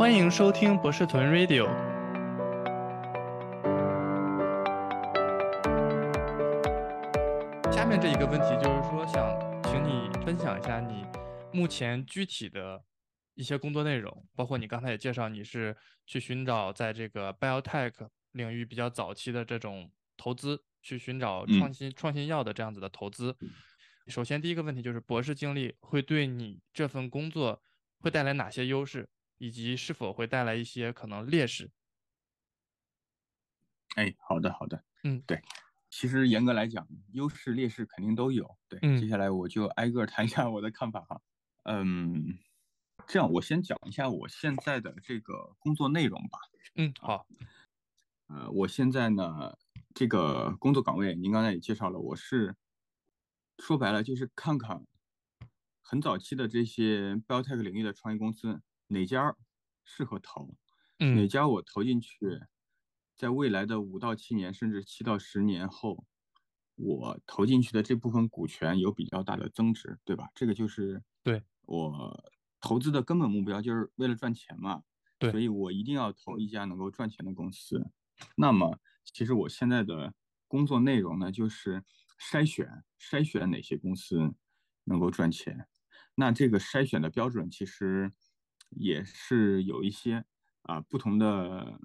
[0.00, 1.66] 欢迎收听博士屯 Radio。
[7.70, 11.04] 下面这一个问题就是说，想请你分享一下你
[11.52, 12.82] 目前具体的
[13.34, 15.76] 一些工作内容，包括你刚才也介绍你是
[16.06, 17.92] 去寻找在这个 biotech
[18.32, 23.36] 领域比较早期的这种投资，去寻找创新创新药的这样子的投资。
[24.06, 27.60] 首先，第一个问题就是博士经历会对你这份工作
[27.98, 29.06] 会带来哪些优势，
[29.40, 31.70] 以及是否会带来一些可能劣势？
[33.96, 35.42] 哎，好的，好的，嗯，对，
[35.88, 38.58] 其实严格来讲，优势劣势肯定都有。
[38.68, 41.22] 对，接下来我就挨个谈一下我的看法哈。
[41.62, 42.38] 嗯，
[43.06, 46.38] 这样我先讲一下我现在的这个工作内容吧。
[46.74, 47.26] 嗯，好。
[48.26, 49.56] 呃，我现在呢，
[49.94, 52.54] 这个工作岗位您刚才也介绍了，我是。
[53.58, 54.86] 说白了就是看看
[55.82, 59.34] 很早期的这些 biotech 领域的创业公司哪家
[59.84, 60.54] 适合投，
[60.98, 62.40] 哪家我投进去，
[63.16, 66.04] 在未来的五到七年甚至七到十年后，
[66.76, 70.28] 我投进去的这部分股权有比较大的增值，对吧？
[70.34, 74.82] 这个就是对我投资的根本目标，就是为了赚钱嘛。
[75.18, 77.90] 对，所以我一定要投一家能够赚钱的公司。
[78.36, 80.14] 那么，其实我现在的
[80.46, 81.82] 工作内容呢，就是。
[82.20, 84.34] 筛选筛选哪些公司
[84.84, 85.66] 能够赚钱，
[86.16, 88.12] 那这个筛选的标准其实
[88.70, 90.24] 也是有一些
[90.62, 91.78] 啊不同的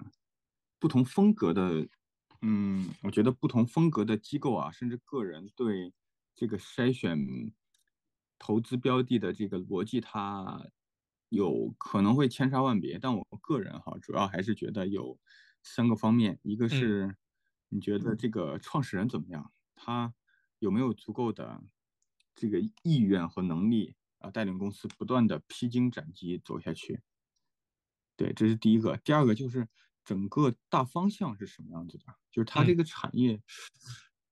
[0.80, 1.88] 不同风格的，
[2.42, 5.94] 嗯，我觉得不同风格的机构啊，甚至个人对
[6.36, 7.18] 这个筛选
[8.40, 10.68] 投资标的的这个逻辑，它
[11.30, 12.98] 有可能会千差万别。
[12.98, 15.20] 但我个人哈，主要还是觉得有
[15.64, 17.16] 三个方面，一个是
[17.70, 20.14] 你觉得这个创始人怎么样，他。
[20.60, 21.62] 有没有足够的
[22.34, 23.94] 这个意愿和能力
[24.26, 27.02] 啊，带领公司不断的披荆斩棘走下去？
[28.18, 28.98] 对，这是第一个。
[28.98, 29.68] 第二个就是
[30.04, 32.06] 整个大方向是什么样子的？
[32.32, 33.42] 就是它这个产业，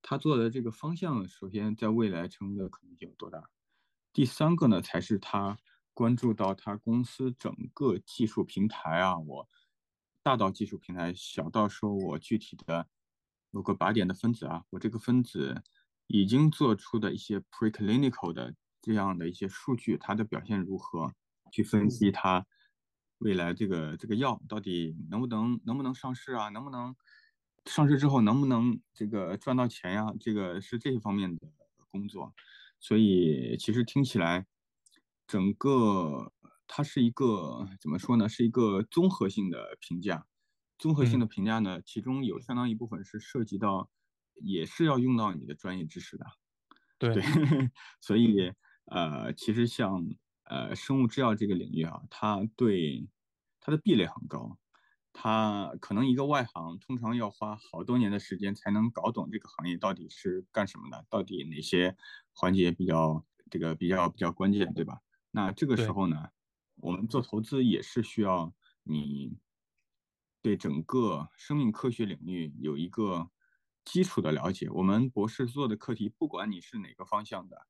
[0.02, 3.50] 它做的这个方向，首先在未来成功的可能性有多大？
[4.12, 5.58] 第三个呢，才是他
[5.94, 9.48] 关注到他公司整个技术平台啊，我
[10.22, 12.88] 大到技术平台，小到说我具体的
[13.52, 15.64] 某个靶点的分子啊，我这个分子。
[16.08, 21.12] 已经做出的一些 preclinical 的这样的一些数据，它的表现如何？
[21.52, 22.46] 去分析它
[23.20, 26.50] 未来这个这个药到底能不能能不能上市啊？
[26.50, 26.96] 能不能
[27.66, 30.14] 上市之后能不能这个赚到钱呀？
[30.20, 31.48] 这个是这一方面的
[31.90, 32.34] 工作。
[32.80, 34.46] 所以其实听起来，
[35.26, 36.34] 整个
[36.68, 38.28] 它是一个怎么说呢？
[38.28, 40.28] 是一个综合性的评价。
[40.78, 43.90] 综合性的评价呢，其中有相当一部分是涉及到。
[44.42, 46.26] 也是要用到你的专业知识的，
[46.98, 47.14] 对，
[48.02, 48.52] 所以
[48.86, 50.06] 呃，其实像
[50.44, 53.10] 呃生物制药这个领域啊，它对
[53.60, 54.58] 它的壁垒很高，
[55.14, 61.96] 它可能一个外行通常要花好多年的时间才能搞懂这个行业到底是干什么的，到底哪些
[62.34, 65.00] 环节比较这个比较比较关键，对吧？
[65.32, 66.30] 那这个时候呢，
[66.76, 69.38] 我们做投资也是需要你
[70.42, 73.30] 对整个生命科学领域有一个。
[73.86, 77.68] 基础的了解，我们博士做的课题，不管你是哪个方向的，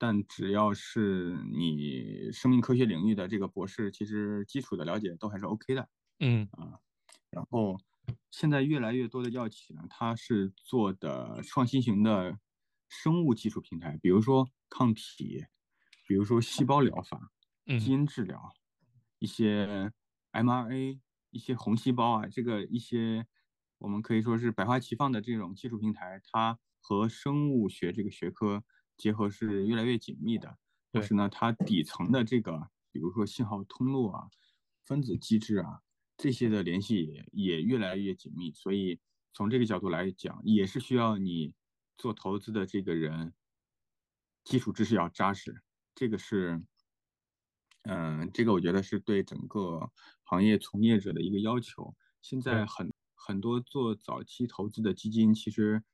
[0.00, 5.86] 但只要是你生命科学领域的这个博士，其实基础的了解都还是 OK 的。
[6.18, 6.80] 嗯啊，
[7.28, 7.78] 然后
[8.30, 12.38] 现在越来越多的药企呢，它是做的创新型的
[12.88, 15.44] 生物技术平台，比如说抗体，
[16.08, 17.30] 比如说细胞疗法、
[17.78, 18.40] 基因治疗，
[19.18, 19.92] 一些
[20.32, 20.98] mRNA，
[21.30, 23.26] 一些红细胞啊，这个一些。
[23.82, 28.62] 我们可以说是百花齐放的这种技术平台，它和生物学这个学科
[29.00, 30.58] 结合是越来越紧密的。
[30.92, 34.28] 同时呢，它底层的这个，比如说信号通路啊、
[34.84, 35.80] 分子机制啊
[36.18, 38.52] 这些的联系也也越来越紧密。
[38.52, 39.00] 所以
[39.32, 41.54] 从这个角度来讲，也是需要你
[41.96, 43.32] 做投资的这个人
[44.44, 45.62] 基础知识要扎实。
[45.94, 46.62] 这个是，
[47.84, 49.90] 嗯，这个我觉得是对整个
[50.24, 51.96] 行业从业者的一个要求。
[52.20, 52.92] 现在很。
[53.22, 55.84] 很多做早期投资的基金，其实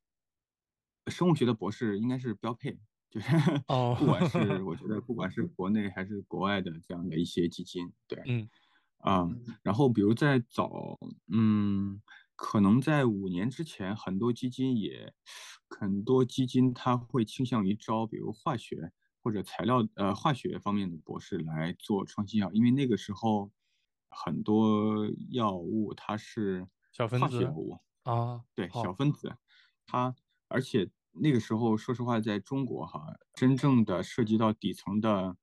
[1.09, 2.79] 生物学的博士应该是标配，
[3.17, 3.29] 就是
[3.99, 8.49] 不管是 我觉得不管是国内还是国外的这样的一些基金，对，嗯，
[8.99, 9.27] 啊，
[9.63, 10.99] 然后比如在早，
[11.33, 12.03] 嗯，
[12.35, 15.15] 可能在五年之前，很多基金也
[15.71, 18.93] 很多基金它会倾向于招，比如化学
[19.23, 23.51] 或者材料呃化学方面的博士来做创新药，因为那个时候
[24.11, 26.69] 很多药物它是。
[26.93, 29.37] 小分子物啊，对，小分子，
[29.87, 30.15] 它
[30.49, 30.89] 而且
[31.21, 33.01] 那个时候，说实话，在中国哈，
[33.35, 35.37] 真正的涉及到底层的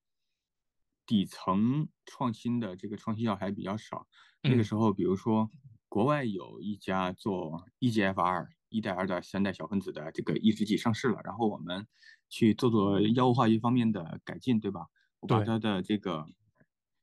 [1.06, 4.08] 底层创新的这个创新药还比较少。
[4.46, 5.50] 那个时候，比如说
[5.90, 11.88] 国外有一家做 EGFR 一代、二代、三代小分子的这个抑制剂上市了，然后我们
[12.30, 14.88] 去做做药物化学方面的改进，对吧？
[15.20, 16.25] 我把它的这个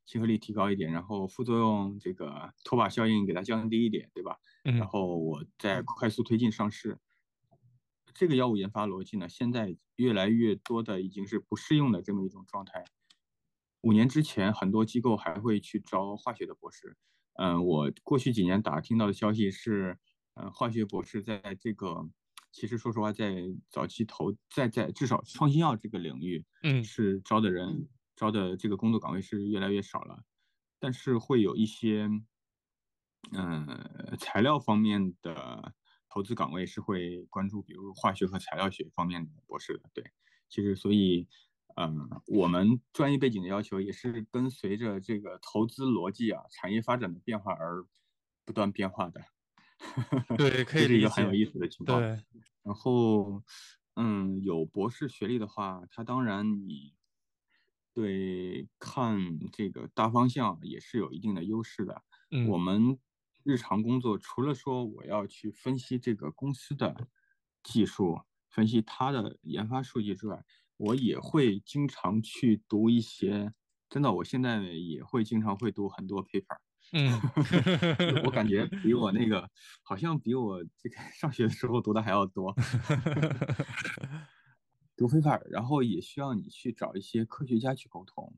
[0.06, 4.36] 亲和力提高一点，然后副作用这个拖把效应给它降低一点，对吧？
[4.78, 6.98] 然后我再快速推进上市。
[8.14, 12.84] 这个药物研发逻辑呢，现在越来越多的已经是不适用的这么一种状态。
[13.82, 16.96] 五年之前，很多机构还会去招化学的博士。
[17.34, 19.98] 嗯，我过去几年打听到的消息是，
[20.34, 22.08] 嗯，化学博士在这个，
[22.52, 30.24] 其实说实话，在早期投在在至少创新药这个领域，嗯，是招的人招的这个工作岗位是越来越少了。
[30.78, 32.08] 但是会有一些，
[33.32, 35.74] 嗯，材料方面的。
[36.12, 39.88] 投资岗位是会关注，比如化学和材料学方面的博士的。
[39.94, 40.04] 对，
[40.48, 41.28] 其实所以，
[41.76, 47.86] 嗯，我们专业背景的要求也是跟随着这个投资逻辑啊、产业发展的变化而
[48.44, 49.20] 不断变化的。
[50.36, 52.00] 对，可以是一个很有意思的情况。
[52.00, 52.08] 对，
[52.64, 53.42] 然后，
[53.94, 56.96] 嗯，有博士学历的话，他当然你
[57.94, 59.16] 对看
[59.52, 62.02] 这个大方向也是有一定的优势的。
[62.32, 62.98] 嗯，我们。
[63.44, 67.08] 日常工作除了说我要去分析这个公司的
[67.62, 70.44] 技术，分析它的研发数据之外，
[70.76, 73.52] 我也会经常去读一些，
[73.88, 76.58] 真的，我现在也会经常会读很多 paper。
[76.92, 77.20] 嗯，
[78.26, 79.48] 我感觉 比我那个
[79.82, 82.54] 好像比我这个上学的时候读的还要多。
[84.96, 88.34] 读 paper，然后也需要你去找一些科学家去沟通。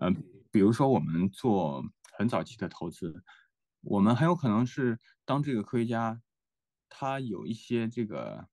[0.00, 0.14] 嗯，
[0.50, 1.84] 比如说我们做
[2.16, 3.22] 很早期的投资。
[3.82, 6.22] 我们很有可能是当这个科学家，
[6.88, 8.48] 他有一些这个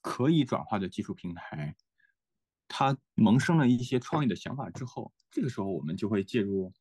[0.00, 1.76] 可以转化的技术平台，
[2.68, 6.72] 他萌生了一些创意的想法之后，这个时候我们就会介入，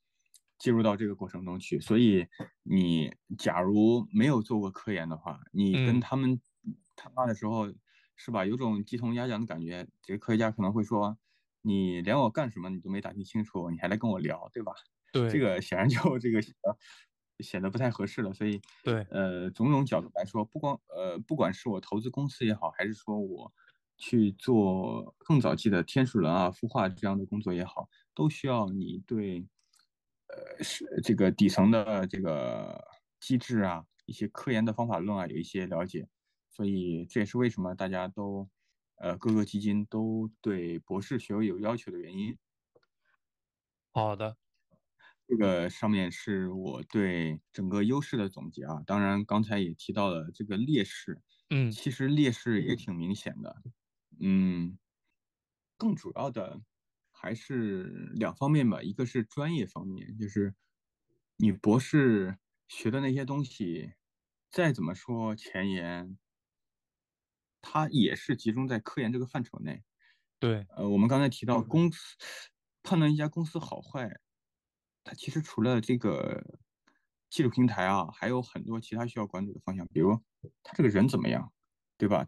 [0.60, 1.80] 介入到这个过程中去。
[1.80, 2.28] 所以
[2.64, 6.40] 你假如没有做过科研的话，你跟他们
[6.96, 7.74] 谈话的时候，
[8.16, 8.46] 是吧？
[8.46, 9.88] 有种鸡同鸭讲的感觉。
[10.04, 11.18] 这个科学家可能会说
[11.64, 14.72] ：“你连我干什么你都没打听清楚，你还来跟我聊，对吧？”
[15.12, 16.40] 对，这个显然就这个。
[17.40, 23.52] 显得不太合适了，所以对，呃，种种角度来说，不光呃，不管是我投资公司也好，还是说我
[23.98, 29.46] 去做更早期的天使轮啊、孵化这样的工作也好，都需要你对，
[30.28, 32.84] 呃，是这个底层的这个
[33.20, 36.08] 机制啊，一些科研的方法论啊，有一些了解。
[36.50, 38.50] 所以这也是为什么大家都，
[38.96, 42.38] 呃，各个基金都对博士学位有要求的原因。
[43.94, 44.38] 好的。
[45.28, 53.64] 这个上面是我对整个优势的总结啊，当然刚才也提到了这个劣势，嗯，其实劣势也挺明显的，
[54.20, 54.78] 嗯，
[55.78, 56.62] 更主要的
[57.12, 57.84] 还是
[58.14, 60.54] 两方面吧，一个是专业方面，就是
[61.38, 62.38] 你博士
[62.68, 63.94] 学的那些东西，
[64.52, 66.18] 再怎么说前沿，
[67.62, 69.84] 它也是集中在科研这个范畴内，
[70.40, 72.16] 对，呃，我们刚才提到公司
[72.84, 74.20] 判断一家公司好坏。
[75.06, 76.44] 它其实除了这个
[77.30, 80.20] 技术平台啊，还有很多其他需要关注的方向，比如
[80.64, 81.54] 他这个人怎么样，
[81.98, 82.28] 对吧？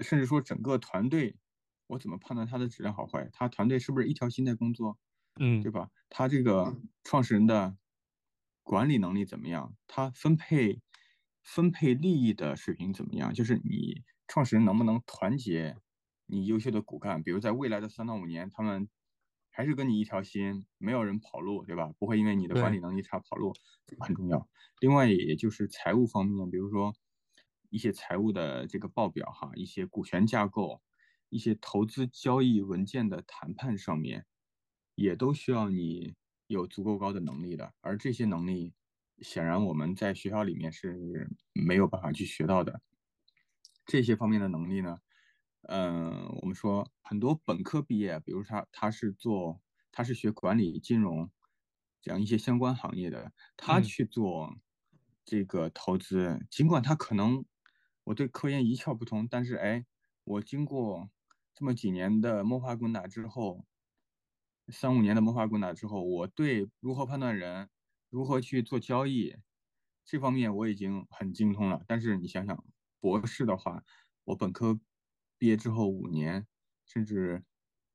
[0.00, 1.36] 甚至说整个团队，
[1.86, 3.28] 我怎么判断他的质量好坏？
[3.32, 4.98] 他团队是不是一条心在工作？
[5.38, 5.90] 嗯，对吧？
[6.08, 6.74] 他这个
[7.04, 7.76] 创始人的
[8.62, 9.76] 管理能力怎么样？
[9.86, 10.80] 他分配
[11.42, 13.34] 分配利益的水平怎么样？
[13.34, 15.76] 就是你创始人能不能团结
[16.24, 17.22] 你优秀的骨干？
[17.22, 18.88] 比如在未来的三到五年，他们。
[19.54, 21.92] 还是跟你一条心，没有人跑路，对吧？
[21.98, 23.52] 不会因为你的管理能力差跑路，
[23.86, 24.48] 这个很重要。
[24.80, 26.94] 另外，也就是财务方面，比如说
[27.68, 30.80] 一些财务的这个报表哈，一些股权架构，
[31.28, 34.24] 一些投资交易文件的谈判上面，
[34.94, 36.14] 也都需要你
[36.46, 37.74] 有足够高的能力的。
[37.82, 38.72] 而这些能力，
[39.18, 42.80] 显然我们在学校里面是没有办法去学到的。
[43.84, 44.98] 这些方面的能力呢？
[45.68, 49.60] 嗯，我们说很多本科毕业，比如他他是做
[49.92, 51.30] 他是学管理、金融
[52.00, 54.56] 这样一些相关行业的，他去做
[55.24, 57.44] 这个投资，尽管他可能
[58.04, 59.86] 我对科研一窍不通，但是哎，
[60.24, 61.10] 我经过
[61.54, 63.64] 这么几年的摸爬滚打之后，
[64.68, 67.68] 三五年的摸爬滚打之后，我对如何判断人、
[68.10, 69.36] 如何去做交易
[70.04, 71.84] 这方面我已经很精通了。
[71.86, 72.64] 但是你想想，
[72.98, 73.84] 博士的话，
[74.24, 74.80] 我本科。
[75.42, 76.46] 毕业之后五年，
[76.86, 77.42] 甚至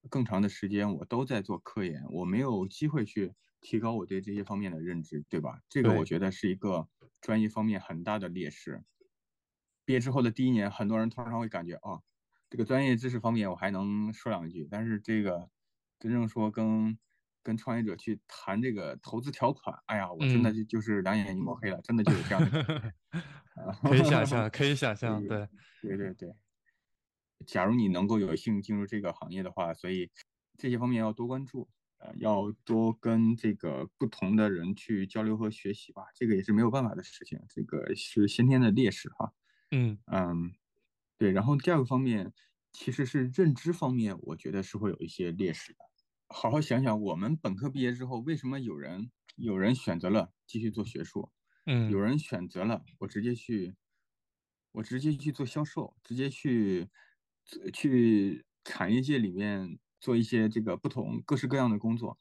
[0.09, 5.61] 更长的时间，我都在做科研，我没有机会去提高我对这些方面的认知，对吧？
[5.69, 6.89] 这个我觉得是一个
[7.21, 8.83] 专业方面很大的劣势。
[9.85, 12.03] 毕业之后的第一年，很多人通常会感觉，哦，
[12.49, 15.49] 这个专业知识方面我还能说两句，但是这个
[15.99, 16.99] 真正说跟
[17.41, 22.93] 跟创业者去谈这个投资条款，哎呀，我真的就就是两眼一抹黑了，真的就有这样的。
[23.83, 25.47] 可以想象， 可以想象，对，
[25.81, 26.35] 对对对。
[27.45, 30.09] 假如你能够有幸进入这个行业的话，所以
[30.57, 39.33] 这些方面要多关注，呃，要多跟这个不同的人去交流和学习吧，这个也是没有办法的事情，这个是先天的劣势哈。
[39.71, 40.53] 嗯嗯，
[41.17, 41.31] 对。
[41.31, 42.33] 然后第二个方面
[42.73, 45.79] 其实是认知方面，我觉得是会有一些劣势的。
[46.29, 51.31] 好好想想，我们本科毕业之后，为什么有人有人选择了继续做学术？
[51.65, 53.75] 嗯，有人选择了我直接去，
[54.73, 56.89] 我直接去做销售，直接去。
[57.73, 62.17] 去产业界里面做一些这个不同各式各样的工作，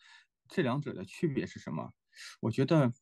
[0.48, 1.92] 这两者的区别是什么？
[2.40, 2.92] 我觉得，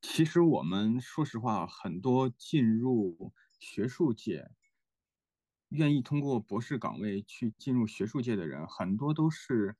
[0.00, 4.50] 其实我们说实话，很多进入学术界，
[5.68, 9.76] 愿意通过博士岗位去进入学术界的人，很多都是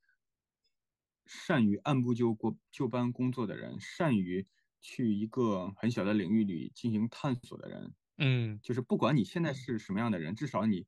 [1.24, 4.46] 善于按部就过就班工作的人，善于
[4.80, 7.94] 去一个很小的领域里进行探索的人。
[8.18, 10.86] 嗯，就是不管你现在是什么样的人，至少你。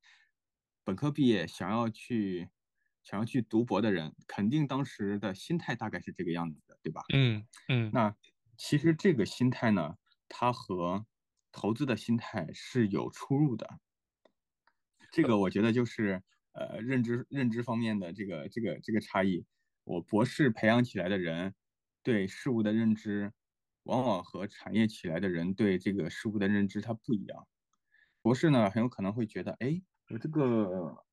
[0.85, 2.49] 本科毕业想要去
[3.03, 7.03] 想要去读博的人，肯定当时的心态大概是这个样子的，对吧？
[7.12, 7.91] 嗯嗯。
[7.93, 8.15] 那
[8.57, 9.97] 其实这个心态呢，
[10.29, 11.07] 它和
[11.53, 13.79] 投资的心态是有出入的。
[15.12, 16.23] 这个我觉得就是
[16.53, 19.47] 呃认知认知方面的这个这个这个差异。
[19.85, 21.55] 我博士培养起来的人
[22.03, 23.33] 对事物的认知，
[23.85, 27.47] 往往和产业起来的人对这个事物的认知它不一样。
[28.23, 29.83] 博士呢，很有可能会觉得，哎。
[30.12, 31.04] 我这个，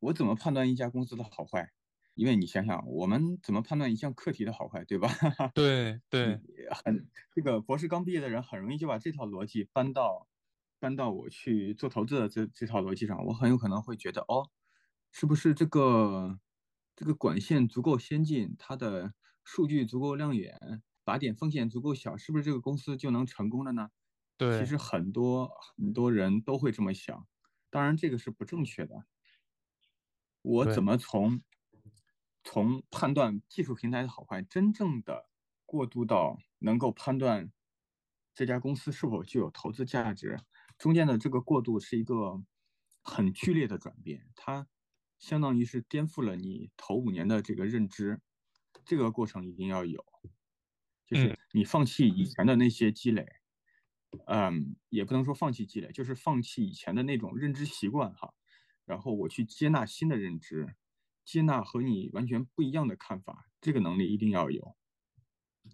[0.00, 1.70] 我怎么判断一家公司的好坏？
[2.14, 5.08] 因为你想想，我们怎么判断一项课题的好坏，对吧？
[5.54, 6.40] 对 对，
[6.84, 10.28] 很这个博士刚毕业的人很容易就把这套逻辑搬到
[10.80, 13.24] 搬到我去做投资的这这套逻辑上。
[13.26, 14.50] 我很有可能会觉得，哦，
[15.12, 16.40] 是不是这个
[16.96, 19.14] 这个管线足够先进，它的
[19.44, 23.90] 数据足够亮眼，靶点风险足够小，是不是这个公司就能成功了呢？
[24.36, 27.28] 对，其实很多很多人都会这么想。
[27.70, 29.04] 当然，这个是不正确的。
[30.42, 31.42] 我怎么从
[32.42, 35.30] 从判断技术平台的好坏，真正的
[35.64, 37.52] 过渡到能够判断
[38.34, 40.38] 这家公司是否具有投资价值，
[40.78, 42.42] 中间的这个过渡是一个
[43.02, 44.66] 很剧烈的转变，它
[45.18, 48.20] 相当于是颠覆了你头五年的这个认知。
[48.84, 50.04] 这个过程一定要有，
[51.06, 53.39] 就是你放弃以前的那些积累。
[54.26, 58.34] 嗯，也不能说放弃积累，就是放弃以前的那种认知习惯哈，
[58.84, 60.74] 然后我去接纳新的认知，
[61.24, 64.76] 接纳和你完全不一样的看法，这个能力一定要有。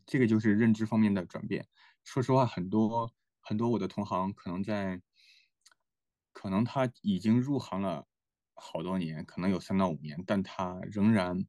[0.04, 1.66] 这个就是认知方面的转变。
[2.04, 5.00] 说实话，很多很多我的同行可能在，
[6.32, 8.06] 可能他已经入行了
[8.54, 11.46] 好多年，可能有三到五年，但他仍然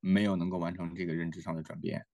[0.00, 2.06] 没有能够完成这个认知上的转变，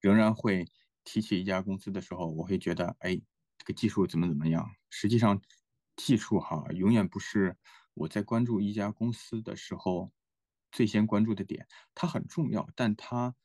[0.00, 0.66] 仍然会
[1.04, 3.20] 提起一家公司的时候，我会觉得，哎。
[3.60, 4.70] 这个技术怎么怎么样？
[4.88, 5.38] 实际上，
[5.96, 7.58] 技术哈永远不是
[7.92, 10.10] 我在关注一家公司的时候
[10.72, 11.68] 最先关注的点。
[11.94, 13.36] 它很重要，但它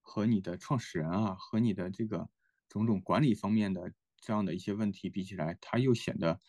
[0.00, 2.28] 和你的创始人啊，和你的这个
[2.68, 6.40] 种种管理方面的这样的一些问题比起来，它又显得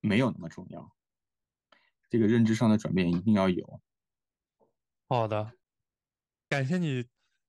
[0.00, 0.94] 没有那么重要。
[2.08, 3.80] 这个认知上的转变一定要有。
[5.08, 5.54] 好的，
[6.48, 7.06] 感谢你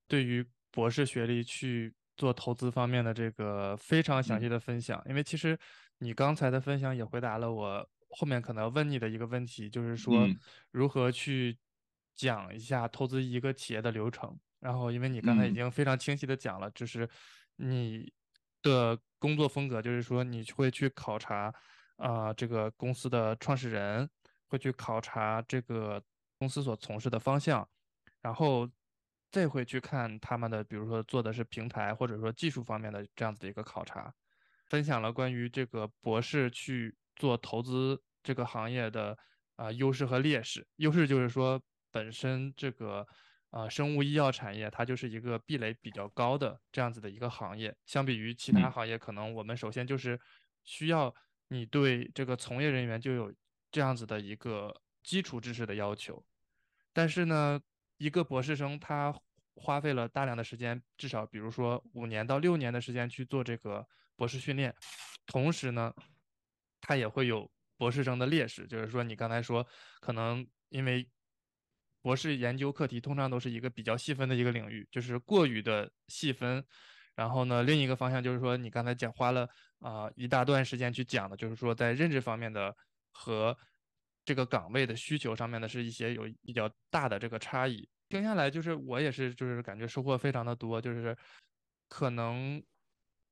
[0.07, 1.95] 对于博士学历去。
[2.17, 5.57] 做投资方面的这个非常详细的分享，因为其实
[5.99, 10.27] 你刚才的分享也回答了我后面可能问你的一个问题，就是说
[10.71, 11.57] 如何去
[12.15, 14.37] 讲一下投资一个企业的流程。
[14.59, 17.09] 然后，因为你刚才已经非常清晰的讲了，就是
[17.55, 18.11] 你
[18.61, 21.51] 的工作风格，就是说你会去考察
[21.95, 24.07] 啊这个公司的创始人，
[24.47, 26.03] 会去考察这个
[26.37, 27.67] 公司所从事的方向，
[28.21, 28.69] 然后。
[29.31, 34.13] 再会去看他们的，比如说做的是平台，或者说技术方面的这样子的一个考察，
[34.65, 39.17] 分享了关于这个博士去做投资这个行业的
[39.55, 40.67] 啊优势和劣势。
[40.75, 41.61] 优势就是说，
[41.91, 43.07] 本身这个
[43.51, 50.19] 啊生物医药产业它就是一个壁垒比较高的这样子的一个行业，相比于其他行业，可能我们首先就是
[50.65, 51.15] 需要
[51.47, 53.33] 你对这个从业人员就有
[53.71, 56.21] 这样子的一个基础知识的要求，
[56.91, 57.61] 但是呢。
[58.01, 59.13] 一个博士生，他
[59.53, 64.75] 花费了大量的时间，至少比如说五年到六年的时间去做这个博士训练，
[65.27, 65.93] 同时呢，
[66.81, 69.63] 他也会有博士生的劣势，就是说你刚才说，
[69.99, 71.07] 可能因为
[72.01, 76.65] 博士研究课题通常都是一个比较细分的一个领域，就是过于的细分，
[77.13, 82.75] 然后呢，另一个方向就是说你刚才讲花了啊一大段时间去讲的，就是说在认知方面的
[83.11, 83.55] 和。
[84.23, 91.17] 这个岗位的需求上面的，是一些有比较大的这个差异，听下来，就是我也是，就是感觉收获非常的多，就是
[91.89, 92.63] 可能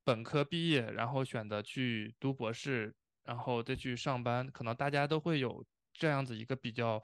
[0.04, 2.94] 本科毕业，然后选择去读博士，
[3.24, 7.02] 然后再去上班，可能大家都会有这样子一个比较，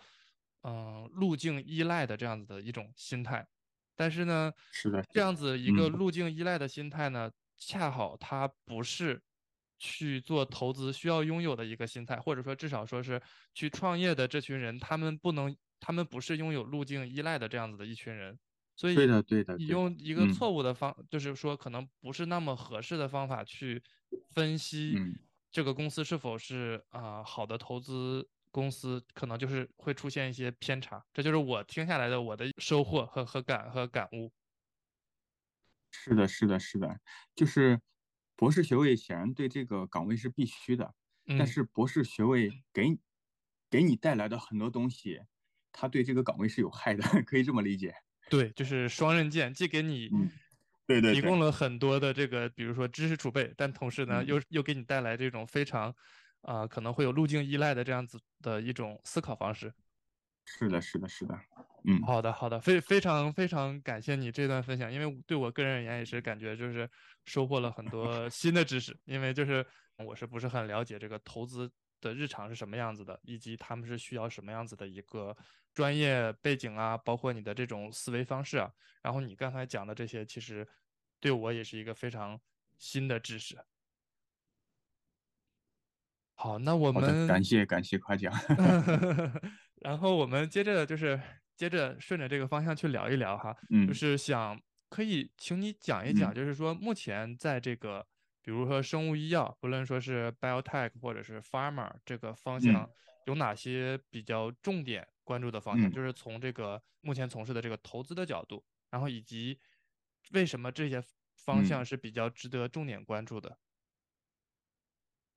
[0.62, 3.46] 嗯，路径依赖的这样子的一种心态。
[3.94, 9.22] 但是呢，是的，这样子一个嗯路径依赖的心态呢，恰好它不是
[9.78, 13.21] 去做投资需要拥有的一个心态，或者说至少说是
[13.54, 18.38] 去创业的这群人，他们不能，他们不是拥有路径依赖的这样子的一群人，
[18.76, 23.83] 所以对的，对的，你，用一个嗯错误的方，就是说可能不是那么合适的方法去
[24.35, 25.18] 分析嗯。
[25.52, 34.30] 这个公司是否是啊、好的投资公司，可能就是会出现一些偏差，这就是我听下来的我的收获和和感和感悟。
[35.90, 37.00] 是的，是的，是的，
[37.35, 37.80] 就是
[38.36, 40.94] 博士学位显然对这个岗位是必须的，
[41.34, 41.46] 但嗯。
[41.46, 42.98] 是博士学位给你
[43.70, 45.20] 给你带来的很多东西，
[45.72, 47.94] 它对这个岗位是有害的，可以这么理解。
[48.30, 50.30] 对，就是双刃剑，既给你嗯，
[50.86, 55.94] 对对对，提供了很多的这个，比如说知识储备，但同时呢，嗯，又又给你带来这种非常，
[56.42, 59.72] 啊、可能会有路径依赖的这样子的一种思考方式。
[60.46, 61.38] 是的，是的，是的，
[61.88, 66.90] 嗯，好的，好的，非非常非常感谢你这段分享，因为对我个人而言也是感觉就是
[67.26, 69.64] 收获了很多新的知识，因为就是
[69.98, 75.36] 我是不是很了解这个投资的日常是什么样子的，以及他们是需要什么样子的一个
[75.72, 78.68] 专业背景啊，包括你的这种思维方式啊，
[79.00, 80.66] 然后你刚才讲的这些，其实
[81.20, 82.40] 对我也是一个非常
[82.78, 83.56] 新的知识。
[86.34, 88.32] 好，那我们，感谢感谢夸奖。
[89.80, 91.18] 然后我们接着就是
[91.56, 93.94] 接着顺着这个方向去聊一聊哈，就嗯。
[93.94, 94.60] 是想
[94.90, 96.34] 可以请你讲一讲，嗯。
[96.34, 98.06] 就是说目前在这个
[98.42, 102.60] 比如说生物医药，不论说是 biotech 或者是 pharma 这个方嗯。
[102.60, 102.88] 向，
[103.25, 105.90] 有哪些比较重点关注的方向？
[105.90, 105.92] 嗯。
[105.92, 109.58] 就是从这个目前从事的这个投资的角度，然后以及
[110.32, 111.02] 为什么这些
[111.36, 113.58] 方向嗯，是比较值得重点关注的？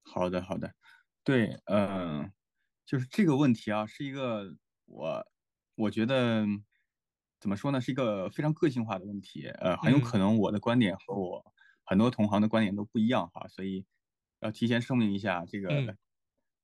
[0.06, 0.74] 好的好的，
[1.24, 2.32] 对，嗯、
[2.86, 4.56] 就是这个问题啊，是一个
[4.86, 5.26] 我
[5.80, 6.46] 我觉得
[7.40, 9.48] 怎么说呢，是一个非常个性化的问题。
[9.48, 11.54] 呃，很有嗯可能我的观点和我
[11.86, 13.86] 很多同行的观点都不一样哈，所以
[14.42, 15.86] 要提前声明一下，这嗯。
[15.86, 15.96] 个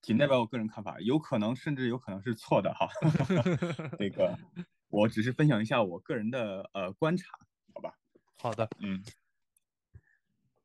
[0.02, 2.88] 仅代表我个人看法，有可能甚至有可能是错的哈。
[3.98, 4.38] 这个
[4.90, 7.26] 我只是分享一下我个人的呃观察，
[7.74, 7.96] 好吧？
[8.38, 9.02] 好的，嗯，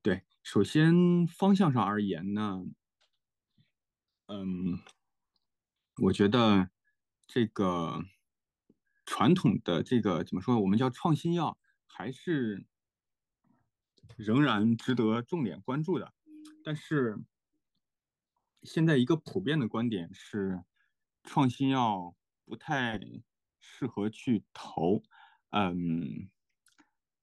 [0.03, 2.65] 对，首先方向上而言呢，
[4.27, 4.79] 嗯，
[6.03, 6.71] 我觉得
[7.27, 8.03] 这个
[9.11, 12.65] 传统的这个怎么说，我们叫创新药，还是
[14.17, 16.15] 仍然值得重点关注的。
[16.63, 17.19] 但是
[18.63, 20.63] 现在一个普遍的观点是，
[21.25, 23.01] 创新药不太
[23.59, 25.03] 适合去投。
[25.51, 26.31] 嗯，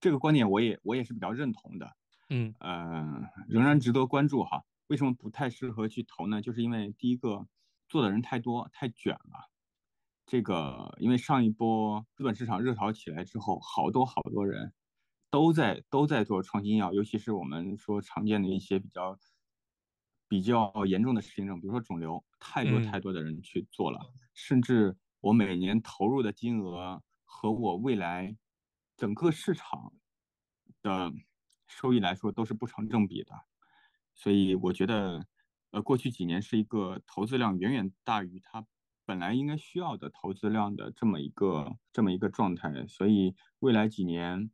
[0.02, 1.96] 这个观点我也我也是比较认同的。
[2.30, 4.66] 嗯呃，仍然值得关注哈。
[4.88, 6.42] 为什么不太适合去投呢？
[6.42, 7.48] 就是因为第一个
[7.88, 9.50] 做的人太多，太卷了。
[10.28, 14.74] 这个因为上一波资本市场热潮起来之后，好多好多人
[15.32, 19.18] 都在都在做创新药，尤其是我们说常见的一些比较
[20.28, 24.02] 比较严重的实行症，比如说肿瘤，太多嗯太多的人去做了，
[24.34, 28.36] 甚至我每年投入的金额和我未来
[28.98, 29.94] 整个市场
[30.82, 31.14] 的
[31.68, 33.34] 收益来说都是不成正比的。
[34.14, 35.26] 所以我觉得，
[35.72, 38.66] 呃，过去几年是一个投资量远远大于它
[39.08, 42.86] 本来应该需要的投资量的这么一个这么一个状态。
[42.88, 44.52] 所以未来几年，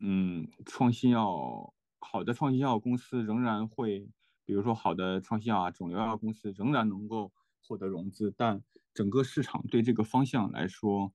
[0.00, 4.08] 嗯，创新药好的创新药公司仍然会，
[4.46, 7.30] 比如说好的创新药啊，肿瘤药公司仍然能够
[7.68, 8.62] 获得融资，但
[8.94, 11.12] 整个市场对这个方向来说，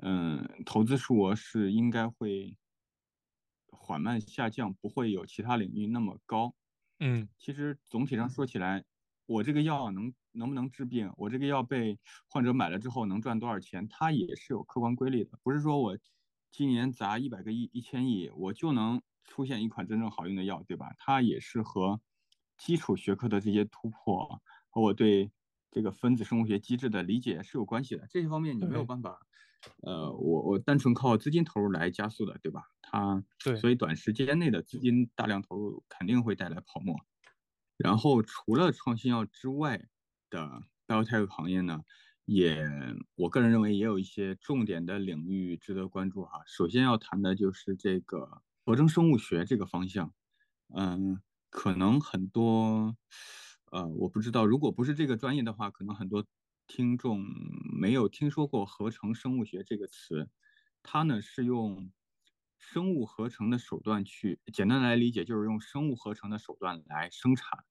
[0.00, 2.56] 嗯，投资数额是应该会
[3.66, 6.54] 缓慢下降，不会有其他领域那么高。
[7.00, 8.84] 嗯其实总体上说起来，
[9.26, 15.98] 我这个药能能不能治病，我这个药被患者买了之后能赚多少钱，它也是有客观规律的，不是说我
[16.50, 20.92] 今年砸一百个亿、一千亿，我就能出现一款真正好用的药，对吧？
[20.98, 22.00] 它也是和
[22.56, 25.32] 基础学科的这些突破和我对
[25.70, 28.06] 这个分子生物学机制的理解是有关系的。
[28.08, 29.18] 这些方面你没有办法，
[29.82, 32.62] 呃，我我单纯靠资金投入来加速的，对吧？
[32.82, 36.96] 它对所以短时间内的资金大量投入肯定会带来泡沫。
[37.76, 39.84] 然后除了创新药之外
[40.34, 41.82] 的 biotech 行业呢，
[42.24, 42.66] 也
[43.14, 46.42] 我个人认为也有一些重点的领域值得关注哈。
[46.44, 50.12] 首先要谈的就是这个合成生物学这个方向，
[50.74, 52.96] 嗯，可能很多，
[53.70, 56.26] 呃，我不知道，如果不是这个专业的话，可能很多
[56.66, 57.24] 听众
[57.80, 60.28] 没有听说过合成生物学这个词。
[60.82, 61.92] 它呢是用
[62.58, 67.64] 生物合成的手段去，简单来理解就是用生物合成的手段来生产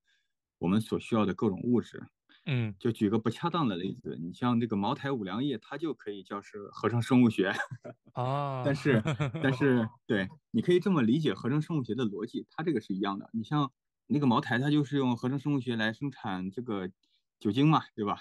[0.59, 2.07] 我们所需要的各种物质。
[2.45, 7.53] 嗯，就举个不恰当的例子，你像这个茅台、五粮液，它就可以叫是合成生物学
[8.13, 8.63] 啊。
[8.65, 9.01] 但是，
[9.41, 13.29] 但 是，对，你可以这么理解合成生物学的逻辑，它这个是一样的。
[13.31, 13.71] 你像
[14.07, 16.89] 那个茅台，它就是用合成生物学来生产这个
[17.39, 18.17] 酒精嘛，对吧？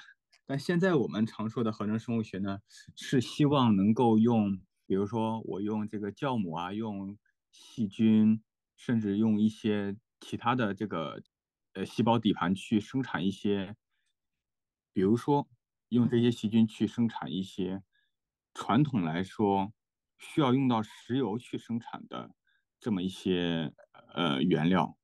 [0.47, 2.61] 但现在我们常说的合成生物学呢，
[2.95, 7.19] 是希望能够用，比如说我用这个酵母啊，用
[7.51, 8.41] 细菌，
[8.77, 11.21] 甚至用一些其他的这个
[11.73, 13.75] 呃细胞底盘去生产一些。
[14.93, 15.49] 比如说，
[15.89, 17.83] 用这些细菌去生产一些
[18.55, 19.73] 传统来说
[20.19, 22.35] 需要用到石油去生产的
[22.79, 23.73] 这么一些
[24.15, 24.99] 呃原料，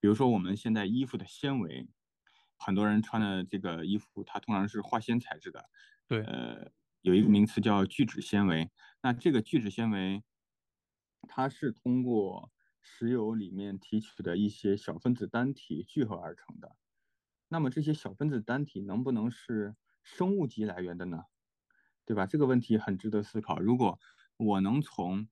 [0.00, 1.88] 比如说我们现在衣服的纤维，
[2.58, 5.70] 很多人穿的这个衣服它通常是化纤材质的，
[6.06, 6.70] 对，呃，
[7.02, 8.70] 有一个名词叫聚酯纤维，
[9.02, 10.22] 那这个聚酯纤维
[11.28, 16.76] 它是通过石油里面提取的一些小分子单体聚合而成的。
[17.52, 21.24] 那么这些小分子单体能不能是生物级来源的呢？
[22.06, 22.26] 对吧？
[22.26, 23.58] 这个问题很值得思考。
[23.60, 23.98] 如果
[24.36, 25.24] 我能从，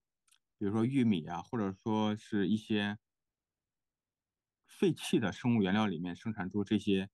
[0.59, 2.99] 比如说玉米啊，或者说是一些
[4.67, 7.09] 废弃的生物原料里面生产出这些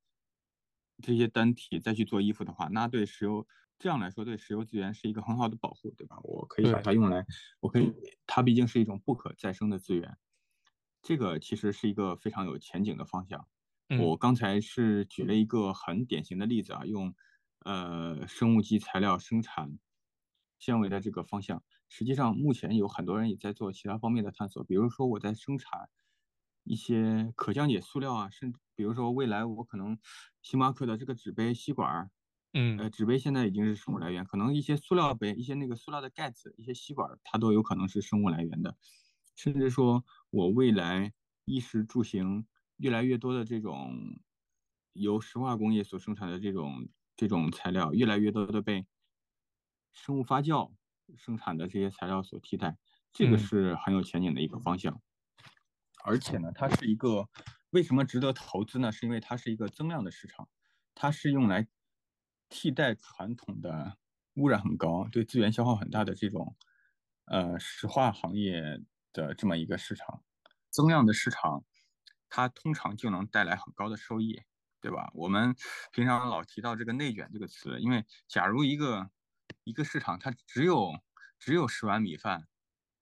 [1.02, 3.46] 这些单体，再去做衣服的话，那对石油
[3.78, 6.16] 这样来说，对石油资源是一个很好的保护，对吧？
[6.22, 7.24] 我可以把它用来，
[7.60, 7.92] 我可以，
[8.26, 10.16] 它毕竟是一种不可再生的资源，
[11.02, 13.46] 这个其实是一个非常有前景的方向。
[13.96, 17.14] 我刚才是举了一个很典型的例子啊，用
[17.60, 19.78] 呃生物基材料生产
[20.58, 25.88] 纤维的这个方向，实际上目前有很多人也在做其他方面的探索，比如说我在生产
[26.64, 29.98] 一些可降解塑料啊，甚至比如说未来我可能
[30.42, 32.10] 星巴克的这个纸杯吸管，
[32.52, 38.76] 嗯，呃纸杯现在已经是生物来源，可能一些塑料杯、一些那个塑料的盖子、一些吸管，它都有可能是生物来源的，
[39.36, 41.12] 甚至说我未来
[41.44, 42.46] 衣食住行。
[42.84, 44.20] 越来越多的这种
[44.92, 48.86] 由石化工业所生产的这种这种材料，越来越多的被
[49.90, 50.70] 生物发酵
[51.16, 52.76] 生产的这些材料所替代，
[53.10, 55.00] 这个是很有前景的一个方向。
[56.04, 57.26] 而且呢，它是一个
[57.70, 58.92] 为什么值得投资呢？
[58.92, 60.46] 是因为它是一个增量的市场，
[60.94, 61.66] 它是用来
[62.50, 63.96] 替代传统的
[64.34, 66.54] 污染很高、对资源消耗很大的这种
[67.24, 68.82] 呃石化行业
[69.14, 70.22] 的这么一个市场，
[70.68, 71.64] 增量的市场。
[72.36, 74.42] 它通常就能带来很高的收益，
[74.80, 75.08] 对吧？
[75.14, 75.54] 我们
[75.92, 79.08] 平常老提到这个内卷这个词，因为假如一个
[79.62, 80.98] 一个市场它只有
[81.38, 82.48] 只有十碗米饭，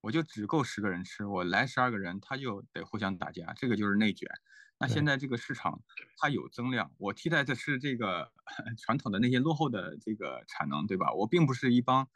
[0.01, 4.29] 我就只够十个人吃，我来十二个人，他就得互相打架，这个就是内卷。
[4.77, 5.81] 那现在这个市场
[6.17, 8.31] 它有增量，我替代的是这个
[8.77, 11.11] 传统的那些落后的这个产能，对吧？
[11.13, 12.07] 我并不是一帮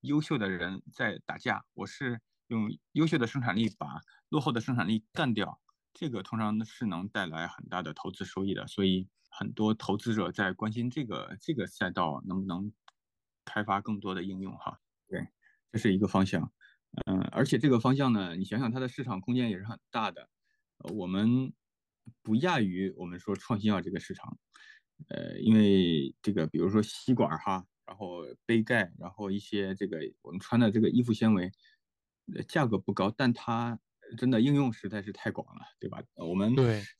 [0.00, 5.61] 优秀的人在打架，我是用优秀的生产力把落后的生产力干掉。
[5.94, 12.72] 这个通常是能带来很大的投资收益的，所以很多投资者在关心这个这个赛道能不能
[13.44, 14.80] 开发更多的应用哈。
[15.06, 15.28] 对，
[15.70, 16.50] 这是一个方向。
[17.06, 20.28] 嗯，而且这个方向呢，你想想它的市场空间也是很大的。
[20.78, 21.52] 我们
[22.22, 24.38] 不亚于我们说创新药这个市场。
[25.08, 31.52] 呃，因为这个比如说吸管哈，然后杯盖，然后一些这个我们穿的这个衣服纤维，
[32.48, 33.78] 价格不高，但它。
[34.16, 36.02] 真的应用实在是太广了，对吧？
[36.16, 36.54] 我们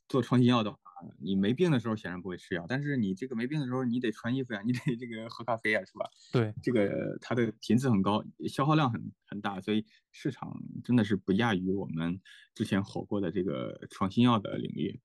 [0.07, 0.77] 做创新药的话，
[1.19, 6.09] 你没病的时候显然不会吃药，但是你这个没病的时候，你得穿衣服呀，你得这个喝咖啡呀，是吧？
[6.31, 12.21] 对，这个它的频次很高，消耗量很很大，所以市场真的是不亚于我们
[12.55, 15.01] 之前火过的这个创新药的领域。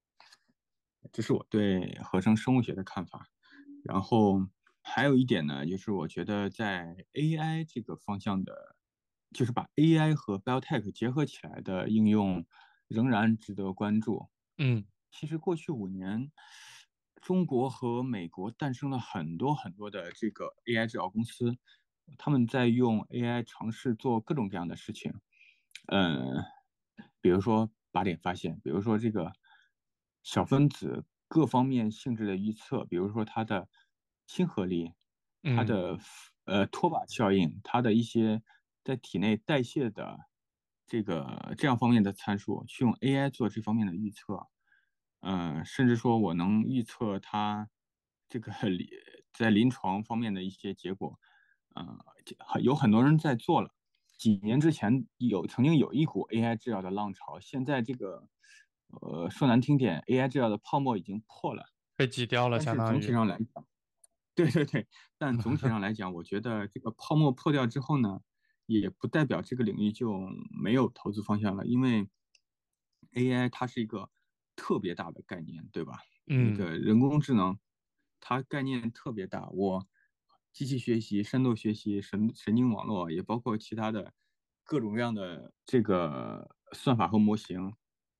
[1.12, 3.28] 这是我对合成生物学的看法。
[3.84, 4.46] 然后
[4.82, 8.77] 还有一点呢，就是我觉得在 AI 这个方向的。
[9.32, 12.46] 就是把 AI 和 Biotech 结合起来的应用
[12.86, 14.28] 仍然值得关注。
[14.58, 16.32] 嗯，其实过去五年，
[17.20, 21.56] 中国和美国诞生了很多很多的这个 AI 制药公司，
[22.16, 25.12] 他们在用 AI 尝试做各种各样的事情。
[25.86, 26.42] 嗯，
[27.20, 29.32] 比如说靶点发现，比如说这个
[30.22, 33.68] 小分子各方面性质的预测，比如说它的
[34.26, 34.92] 亲和力，
[35.54, 35.98] 它的
[36.44, 38.42] 呃拖靶效应，它的一些。
[38.88, 40.18] 在体内代谢的
[40.87, 44.46] 这个这样方面的参数，去用 AI 做这方面的预测，
[45.20, 47.68] 嗯，甚至说我能预测它
[48.31, 48.88] 这个临
[49.31, 51.18] 在临床方面的一些结果，
[51.74, 51.98] 呃，
[52.62, 53.74] 有很多人在做了。
[54.16, 58.27] 几年之前有曾经有一股 AI 制药的浪潮，现在这个
[59.03, 62.59] 呃说难听点，AI 制药的泡沫已经破了，被挤掉了。
[62.59, 63.66] 相当于总体上来讲，
[64.35, 68.22] 对对对，但总体 上来讲，我觉得这个泡沫破掉之后呢？
[68.68, 70.28] 也不代表这个领域就
[70.62, 72.09] 没有投资方向了，因为
[73.14, 74.11] AI 它是一个
[74.57, 75.98] 特别大的概念，对吧？
[76.40, 77.59] 那个人工智能，
[78.20, 79.88] 它概念特别大，我
[80.52, 84.12] 机器学习、深度学习、神神经网络，也包括其他的
[84.64, 87.72] 各种各样的这个算法和模型，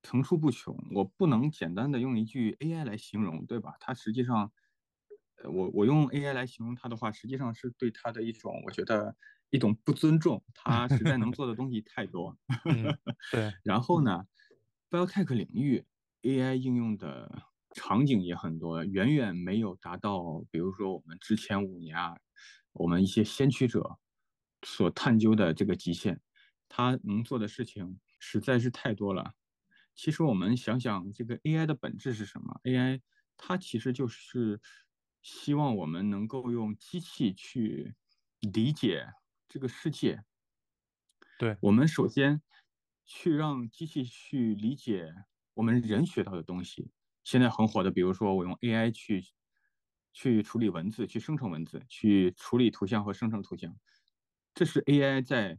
[0.03, 0.75] 层出不穷。
[0.95, 3.75] 我不能简单的用一句 AI 来形容，对吧？
[3.81, 4.51] 它实际上，
[5.45, 9.15] 我我用 AI 来形容它的话，实际上是对它的一种，我觉得
[9.51, 10.43] 一种不尊重。
[10.55, 12.37] 它实在能 做的东西太多。
[13.31, 13.53] 对。
[13.65, 14.25] 然后呢
[14.91, 15.85] ，Biotech 领域
[16.23, 17.45] AI 应用的。
[17.75, 22.17] 场景也很多，远远没有达到，比如说我们之前五年啊，
[22.73, 23.99] 我们一些先驱者
[24.65, 26.19] 所探究的这个极限，
[26.69, 29.35] 他能做的事情实在是太多了。
[29.95, 33.03] 其实我们想想，这个 AI 的本质是什么？AI
[33.37, 34.61] 它其实就是
[35.23, 37.95] 希望我们能够用机器去
[38.41, 39.07] 理解
[39.49, 40.25] 这个世界。
[41.41, 42.41] 对我们首先
[43.05, 45.13] 去让机器去理解
[45.55, 46.93] 我们人学到的东西。
[47.25, 49.25] 现在很火的，比如说我用 AI 去
[50.13, 53.77] 去处理文字，去生成文字，去处理图像和生成图像，
[54.55, 55.59] 这是 AI 在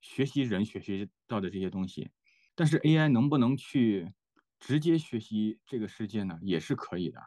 [0.00, 2.10] 学习人学习到的这些东西。
[2.54, 4.12] 但是 AI 能不能去
[4.60, 6.38] 直接学习这个世界呢？
[6.42, 7.20] 也是可以的。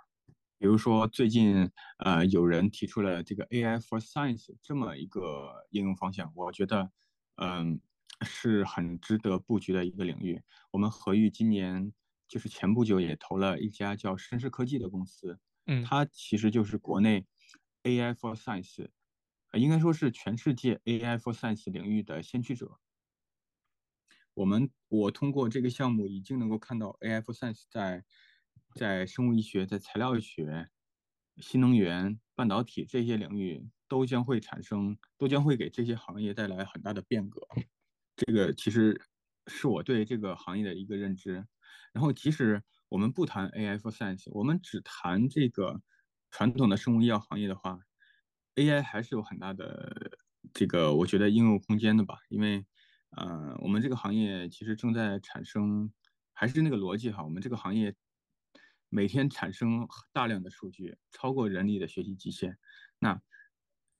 [0.64, 6.90] 比如说最近呃有人提出了这个 AI for Science 这么一个应用方向，我觉得
[7.36, 7.82] 嗯
[8.22, 10.42] 是很值得布局的一个领域。
[10.72, 11.92] 我们合育今年。
[12.26, 17.28] 就是前不久也投了一家叫深世科技的公司，嗯，它其实就是国内
[17.84, 18.88] AI for Science，
[19.52, 22.80] 应该说是全世界 AI for Science 领域的先驱者。
[24.34, 28.04] 我们我通过这个项目已经能够看到 AI for Science 在
[28.76, 30.70] 在生物医学、在材料学、
[31.38, 37.42] 新能源、半导体这些领域都将会产生，都将会给这些行业带来很大的变革。
[38.16, 39.00] 这个其实
[39.48, 41.46] 是我对这个行业的一个认知。
[41.94, 45.82] 然后，即使我们不谈 AI for Science，我们只谈这个
[46.32, 47.80] 传统的生物医药行业的话
[48.56, 50.20] ，AI 还是有很大的
[50.54, 52.20] 这个我觉得应用空间的吧。
[52.30, 52.66] 因为，
[53.12, 55.92] 呃，我们这个行业其实正在产生，
[56.34, 57.96] 还是那个逻辑哈，我们这个行业
[58.94, 62.58] 每天产生大量的数据，超过人力的学习极限。
[63.00, 63.20] 那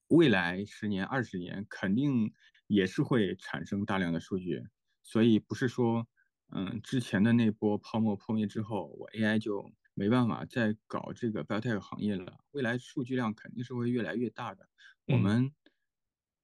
[0.08, 2.32] 未来十年、二十年肯定
[2.68, 4.64] 也是会产生大量的数据，
[5.02, 6.08] 所以不是说。
[6.56, 12.38] 嗯，之前的那波泡沫破灭之后，我 AI 就没办法再搞这个 biotech 行业了。
[12.52, 14.70] 未来数据量肯定是会越来越大的。
[15.08, 15.52] 我们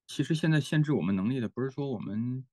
[0.07, 2.43] 其实现在限制我们能力的，不是说我们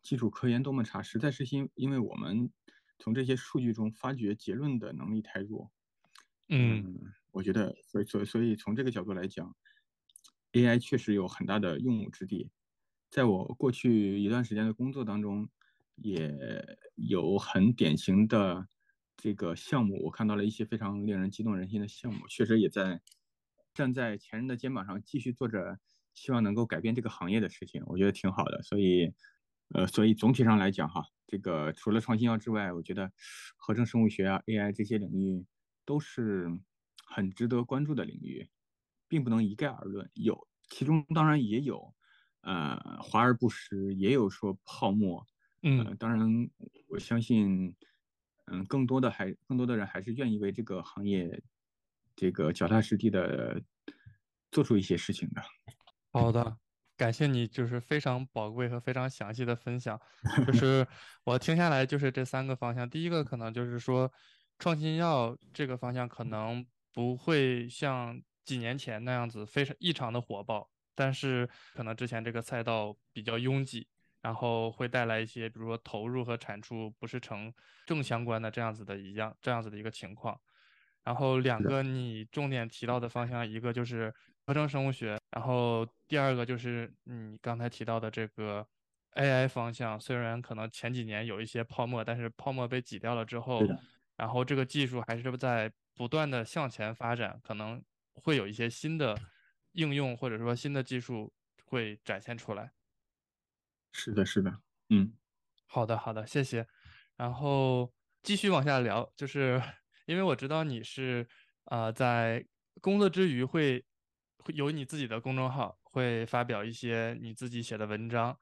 [0.00, 2.50] 基础科研多么差，实在是因因为我们
[3.02, 5.72] 从这些数据中发掘结论的能力太弱。
[6.48, 9.56] 嗯，我觉得，所以所以所以从这个角度来讲
[10.52, 12.50] ，AI 确实有很大的用武之地。
[13.10, 15.48] 在我过去一段时间的工作当中。
[15.96, 16.34] 也
[16.96, 18.66] 有很典型的
[19.14, 23.02] 这个项目，我看到了一些非常令人激动人心的项目，确实也在
[23.74, 25.78] 站在前人的肩膀上继续做着，
[26.14, 28.62] 希望能够改变这个行业的事情，我觉得挺好的。
[28.62, 29.12] 所以，
[29.74, 33.10] 呃，所以总体上来讲哈，这个除了创新药之外，我觉得
[33.56, 35.46] 合成生物学啊、AI 这些领域
[35.86, 36.46] 都是
[37.06, 38.50] 很值得关注的领域，
[39.08, 41.94] 并不能一概而论，有其中当然也有，
[42.42, 45.26] 呃，华而不实，也有说泡沫。
[45.62, 46.50] 嗯，当然，
[46.88, 47.74] 我相信，
[48.44, 51.42] 嗯，更多的还更多的人还是愿意为这个行业，
[52.14, 53.62] 这个脚踏实地的
[54.50, 55.40] 做出一些事情的。
[56.12, 56.58] 好的，
[57.02, 60.00] 感谢你，就是非常宝贵和非常详细的分享。
[60.46, 60.86] 就是
[61.24, 62.88] 我听下来，就是这三个方向。
[62.88, 64.08] 第一个可能就是说，
[64.60, 73.88] 创新药这个方向可能不会像几年前那样子非常异常的火爆，但是可能之前这个赛道比较拥挤。
[74.20, 77.52] 然后会带来一些，比如说投入和产出不是成
[77.84, 80.40] 正相关的这样子的一样这样子的一个情况。
[81.02, 84.14] 然后两个你重点提到的方向，一个就是
[84.46, 88.66] 合成生物学，然后第二个就是你刚才提到的这个
[89.16, 89.98] AI 方向。
[89.98, 93.60] 虽然可能前几年有一些泡沫，但是泡沫被挤掉了之后，
[94.16, 97.82] 然后这个技术还是在不断的向前发展，可能
[98.14, 99.18] 会有一些新的
[99.72, 101.32] 应用或者说新的技术
[101.64, 102.70] 会展现出来。
[103.92, 105.12] 是的，是的，嗯，
[105.66, 106.66] 好的，好的，谢谢。
[107.16, 107.92] 然后
[108.22, 109.62] 继续往下聊，就是
[110.06, 111.26] 因为我知道你是
[111.64, 112.44] 啊，在
[112.80, 113.84] 工作之余会会
[114.48, 118.36] 有你自己的公众号，会发表一些你自己写的文章，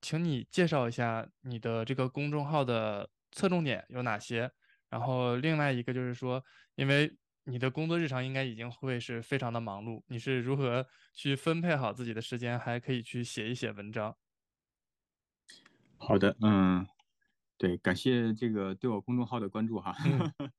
[0.00, 4.50] 请你介绍一下你的这个公众号的侧重点有哪些。
[4.88, 14.16] 然后另外一个就是说，因为你的工作日常应该已经会是非常的忙碌，你是如何去分配好自己的时间，还可以去写一写文章？
[15.98, 16.86] 好的，嗯，
[17.56, 19.96] 对，感谢这个对我公众号的关注哈。
[20.04, 20.32] 嗯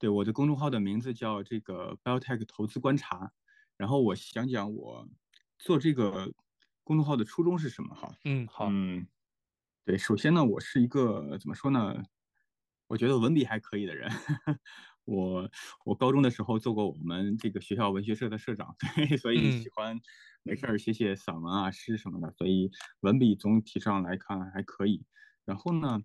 [0.00, 3.30] 对，我的公众号的名字叫这个 Biotech 投资观察，
[3.80, 5.08] 然后我想讲我
[5.58, 6.30] 做这个
[6.84, 8.14] 公众号的初衷是什么哈。
[8.26, 9.06] 嗯，好，嗯，
[9.86, 12.04] 对，首先呢，我是一个怎么说呢？
[12.88, 14.10] 我觉得文笔还可以的人。
[15.06, 15.50] 我
[15.86, 19.98] 我高中的时候做过我们这个学校文学社的社长， 对，所以嗯喜欢
[20.42, 25.06] 没事儿写写散文啊、诗什么的，所以文笔总体上来看还可以。
[25.46, 26.02] 然后呢，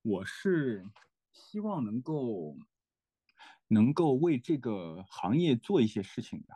[0.00, 0.86] 我是
[1.34, 2.56] 希望能够
[3.68, 6.54] 能够为这个行业做一些事情的，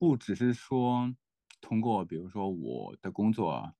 [0.00, 1.14] 不只是说
[1.60, 3.74] 通过比如说我的工作、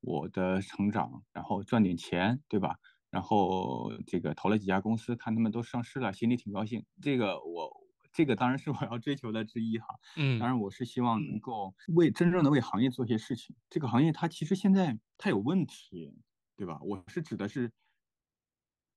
[0.00, 2.76] 我的成长，然后赚点钱，对吧？
[3.10, 6.84] 然后这个投了几家公司，看他们都上市了，心里挺高兴。
[7.00, 7.72] 这个我
[8.12, 9.86] 这个当然是我要追求的之一哈。
[10.16, 13.56] 嗯当然，我是希望能够为真正的为行业做些事情。
[13.70, 16.12] 这个行业它其实现在它有问题，
[16.54, 16.78] 对吧？
[16.82, 17.72] 我是指的是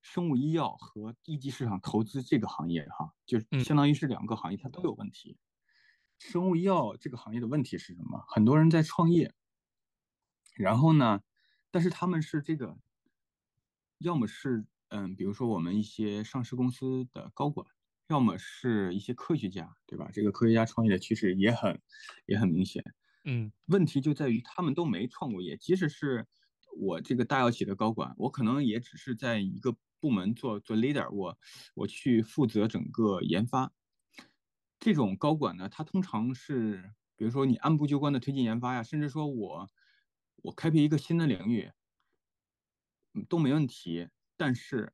[0.02, 5.38] 生物医药和一级市场投资这个行业哈，就嗯相当于是两个行业，它都有问题。
[6.18, 8.24] 生物医药这个行业的问题是什么？
[8.28, 9.34] 很多人在创业，
[10.56, 11.22] 然后呢，
[11.72, 12.78] 但是他们是这个，
[14.00, 17.68] 要么是嗯，比如说我们一些上市公司的高管，
[18.08, 20.10] 要么是一些科学家，对吧？
[20.14, 21.82] 这个科学家创业的趋势也很
[22.26, 22.84] 也很明显。
[23.28, 26.28] 嗯问题就在于他们都没创过业，即使是
[26.78, 31.38] 我这个大药企的高管，我可能也只是在一个部门做做 leader，我
[31.74, 33.74] 我去负责整个研发。
[34.80, 39.70] 这种高管呢，他通常是，比如说你按部就班的推进研发呀，甚至说我
[40.44, 41.72] 我开辟一个新的领域，
[43.30, 44.10] 都没问题。
[44.38, 44.94] 但是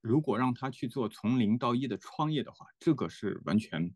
[0.00, 3.94] 如果让他去做从零到一的创业的话，这个是完全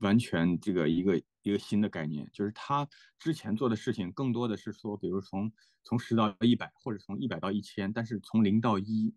[0.00, 2.88] 完全这个一个一个新的概念，就是他
[3.18, 9.14] 之前做的事情更多的是说，比如从从十到一百，或者从一百到一千，但是从零到一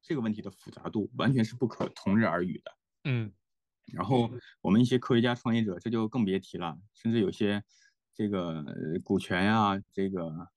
[0.00, 2.72] 这个问题的复杂度完全是不可同日而语的。
[3.04, 3.32] 嗯
[3.92, 7.62] 然后我们一些科学家创业者，这就更别提了，甚至有些
[8.14, 10.48] 这个呃股权呀、这个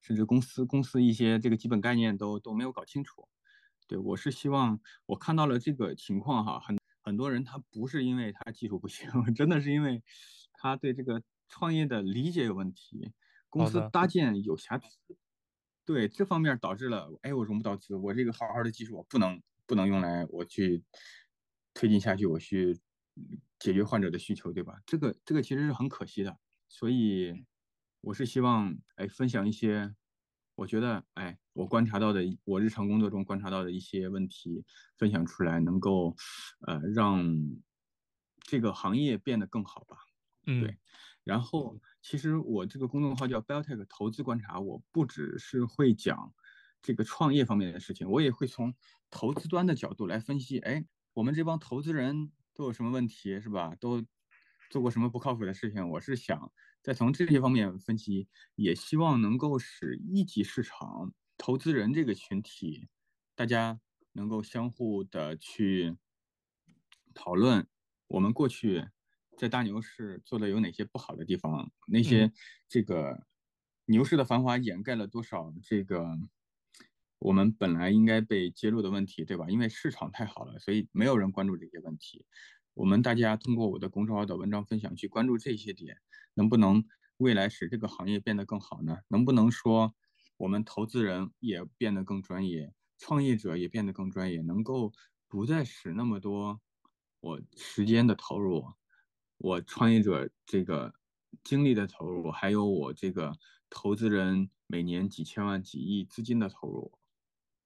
[0.00, 3.28] 甚至公司公司一些这个基本概念都都没有搞清楚。
[3.86, 10.02] 对我是希望我看到了这个情况哈，很很多人他不是因为他技术不行， 真的是因为
[10.52, 13.12] 他对这个创业的理解有问题，
[13.48, 14.86] 公司搭建有瑕疵。
[15.86, 20.84] 对这方面导致了，哎，我融不到资，我这个好好的技术我不能不能用来我去
[21.78, 22.76] 推进下去，我去
[23.60, 24.82] 解决患者的需求，对吧？
[24.84, 26.36] 这个这个其实是很可惜的，
[26.68, 27.46] 所以
[28.00, 29.94] 我是希望哎分享一些
[30.56, 34.64] 我觉得哎我观察到的，我日常工作中观察到的一些问题
[34.96, 36.16] 分享出来，能够
[36.66, 37.24] 呃让
[38.40, 39.98] 这个行业变得更好吧。
[40.46, 40.76] 嗯对，
[41.22, 46.34] 然后其实我这个公众号叫 Biotech 投资观察，我不只是会讲
[46.82, 48.74] 这个创业方面的事情，我也会从
[49.10, 50.84] 投资端的角度来分析，哎，
[51.18, 53.74] 我们这帮投资人都有什么问题，是吧？
[53.80, 54.06] 都
[54.70, 55.88] 做过什么不靠谱的事情？
[55.90, 62.88] 我是想再从这些方面分析，也希望能够使一级市场投资人这个群体，
[63.34, 63.80] 大家
[64.12, 65.96] 能够相互的去
[67.12, 67.66] 讨论
[68.06, 68.86] 我们过去
[69.36, 72.32] 在大牛市做的有哪些不好的地方，那些嗯
[72.68, 73.26] 这个
[73.86, 76.16] 牛市的繁华掩盖了多少这个
[77.18, 79.46] 我们本来应该被揭露的问题，对吧？
[79.48, 82.24] 因为市场太好了，所以没有人关注这些问题。
[82.74, 85.96] 我们大家通过我的公众号的文章分享去关注这些点，
[86.34, 86.84] 能不能
[87.16, 88.98] 未来使这个行业变得更好呢？
[89.08, 89.94] 能不能说
[90.36, 94.92] 我们投资人也变得更专业，创业者也变得更专业，能够
[95.26, 96.60] 不再使那么多
[97.18, 98.64] 我时间的投入，
[99.38, 100.94] 我创业者这个
[101.42, 103.32] 精力的投入，还有我这个
[103.68, 106.97] 投资人每年几千万、几亿资金的投入，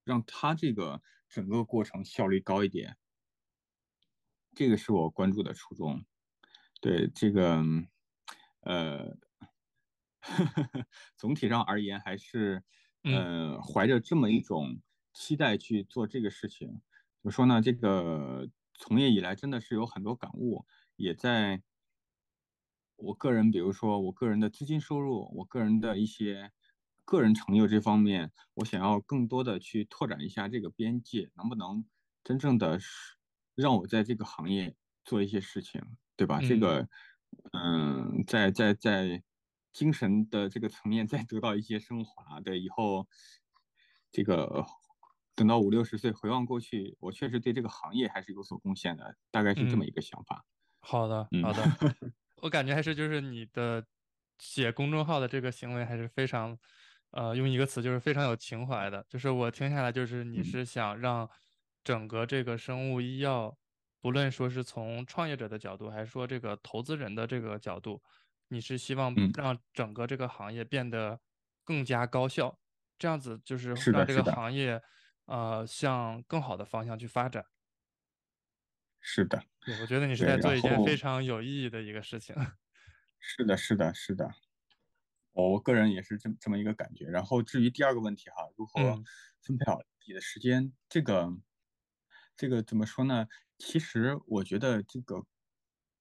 [0.05, 2.97] 让他这个整个过程效率高一点。
[4.55, 6.05] 这个是我关注的初衷。
[6.81, 7.63] 对这个，
[8.61, 9.17] 呃，
[11.17, 12.65] 总体上而言，还是
[13.05, 14.81] 嗯呃怀着这么一种
[15.13, 16.69] 期待去做这个事情。
[16.69, 17.63] 怎么说呢？
[17.63, 21.63] 这个从业以来真的是有很多感悟，也在
[22.97, 26.53] 我个人，比如说我个人的资金收入，我个人的一些
[27.05, 31.85] 个人成就这方面，我想要更多的去拓展一下这个边界，能不能
[32.25, 32.79] 真正的
[33.55, 34.75] 让我在这个行业
[35.05, 35.81] 做一些事情，
[36.17, 36.41] 对吧？
[36.41, 36.89] 这嗯个，
[37.53, 39.23] 嗯，在在在
[39.73, 43.07] 精神的这个层面再得到一些升华，对，以后
[44.11, 44.65] 这个
[45.35, 50.45] 等到五六十岁回望过去，我确实对这个行业还是有所贡献的，大概是这么嗯一个想法。
[50.81, 51.63] 好的嗯好的，
[52.43, 53.87] 我感觉还是就是你的
[54.39, 56.59] 写公众号的这个行为还是非常
[57.13, 61.29] 呃，用一个词就是非常有情怀的，就是我听下来就是你嗯是想让
[61.85, 63.57] 整个这个生物医药，
[64.01, 68.03] 不论说是从创业者的角度，还是说这个投资人的这个角度，
[68.49, 71.21] 你是希望嗯，让整个这个行业变得
[71.65, 72.59] 更加高效，
[72.99, 74.83] 这样子就是让这个，行业
[75.27, 77.45] 呃向更好的方向去发展。
[79.01, 82.35] 是的，对，我觉得你是，在做一件非常有意义的一个事情。
[83.21, 84.35] 是的，是的，是的。
[85.33, 87.07] 我个人也是这这么一个感觉。
[87.07, 89.05] 然后至于第二个问题哈，如何嗯
[89.43, 91.31] 分配好自己的时间，这个
[92.37, 93.29] 这个怎么说呢？
[93.59, 95.25] 其实我觉得这个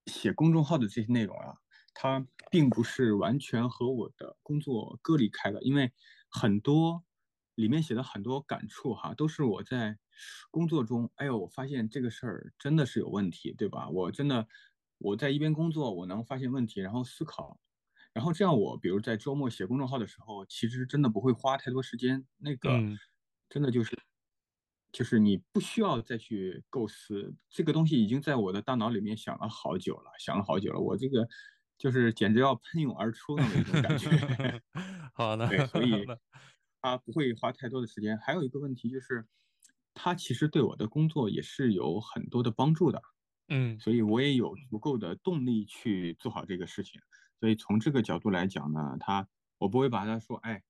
[0.07, 1.57] 写公众号的这些内容啊，
[1.93, 5.93] 它并不是完全和我的工作割离开的，因为
[6.29, 7.03] 很多
[7.55, 9.97] 里面写的很多感触哈，都是我在
[10.49, 13.89] 工作中，哎呦，我发现这个事儿真的是有问题，对吧？
[13.89, 14.47] 我真的
[14.97, 17.59] 我在一边工作，我能发现问题，然后思考。
[18.13, 22.97] 然后这样我比如在周末写公众号的时候，其实真的不会花太多时间，那个嗯
[23.49, 23.97] 真的就是
[24.91, 31.27] 就是你不需要再去构思这个东西，已经在我的大脑里面想了好久了，想了好久了，我这个
[31.77, 34.09] 就是简直要喷涌而出那么一种感觉。
[35.15, 36.05] 好的，对，所以
[36.81, 38.17] 他不会花太多的时间。
[38.17, 39.25] 还有一个问题就是，
[39.93, 43.01] 它其实对我的工作也是有很多的帮助的。
[43.53, 47.01] 嗯所以我也有足够的动力去做好这个事情。
[47.41, 49.27] 所以从这个角度来讲呢，他
[49.57, 50.61] 我不会把他说，哎，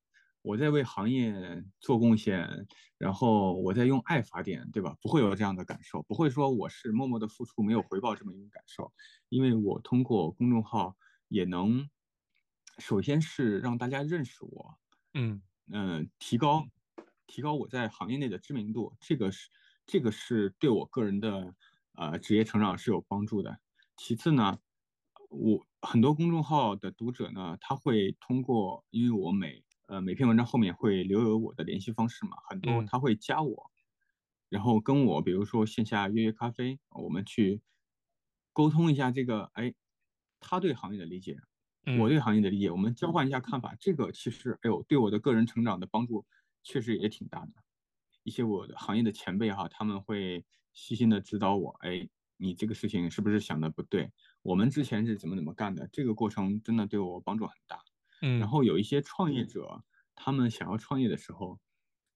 [0.41, 2.65] 我在为行业做贡献，
[2.97, 4.95] 然后我在用爱发电，对吧？
[5.01, 8.93] 不会有这样的感受，不会说我是默默的付出没有回报这么一种感受，
[9.27, 10.95] 因为我通过公众号
[11.27, 11.89] 也能，
[12.77, 14.77] 首先是让大家认识我，
[15.13, 16.65] 嗯嗯，提高
[17.27, 19.49] 提高我在行业内的知名度，这个是
[19.85, 21.53] 这个是对我个人的
[21.95, 23.59] 呃职业成长是有帮助的。
[23.97, 24.57] 其次呢，
[25.31, 33.71] 我很多公众号的读者呢，他会通过，因为我每呃每篇文章后面会留有我的联系方式嘛，很多嗯他会加我，
[34.49, 37.61] 然后跟我比如说线下约约咖啡，我们去
[38.51, 39.73] 沟通一下这个，哎，
[40.41, 41.37] 他对行业的理解，
[41.97, 46.25] 我嗯对行业的理解，我们交换一下看法，这个其实，哎呦，对我的个人成长的帮助
[46.61, 47.53] 确实也挺大的。
[48.23, 54.11] 一些我的行业的前辈哈，他们会细心的指导我，哎，你这个事情是不是想的不对？
[54.41, 55.87] 我们之前是怎么怎么干的？
[55.91, 57.77] 这个过程真的对我帮助很大。
[58.21, 59.83] 嗯然嗯后有一些创业者，
[60.15, 61.59] 他们想要创业的时候，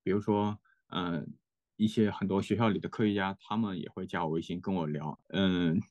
[0.04, 1.36] 比如说，嗯、
[1.78, 5.82] 一些很多学校里的科学家，他们也会加我微信跟我聊，嗯、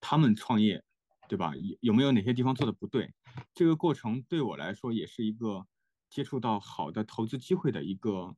[0.00, 0.82] 他们创业，
[1.28, 1.54] 对吧？
[1.56, 3.12] 有有没有哪些地方做的不对？
[3.54, 5.66] 这个过程对我来说也是一个
[6.08, 8.36] 接触到好的投资机会的一个，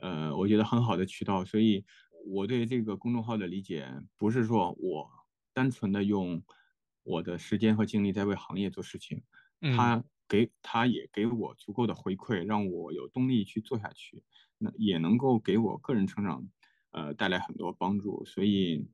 [0.00, 1.44] 呃，我觉得很好的渠道。
[1.44, 1.84] 所以
[2.26, 5.10] 我对这个公众号的理解，不是说我
[5.52, 6.42] 单纯的用
[7.02, 9.22] 我的时间和精力在为行业做事情，
[9.60, 14.24] 嗯他给他也给我足够的回馈，让我有动力去做下去，
[14.58, 16.48] 那也能够给我个人成长，
[16.90, 18.24] 呃，带来很多帮助。
[18.24, 18.88] 所以。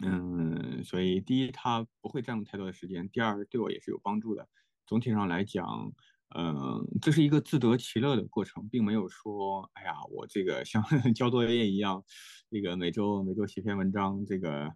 [0.00, 4.48] 嗯，所以第一，它不会占用太多的时间；第二，对我也是有帮助的。
[4.86, 5.92] 总体上来讲，
[6.36, 10.80] 嗯，这是一个自得其乐的过程，并没有说，哎呀，我这个像
[11.16, 12.04] 交作业一样，
[12.48, 14.72] 这个每周每周写篇文章，这个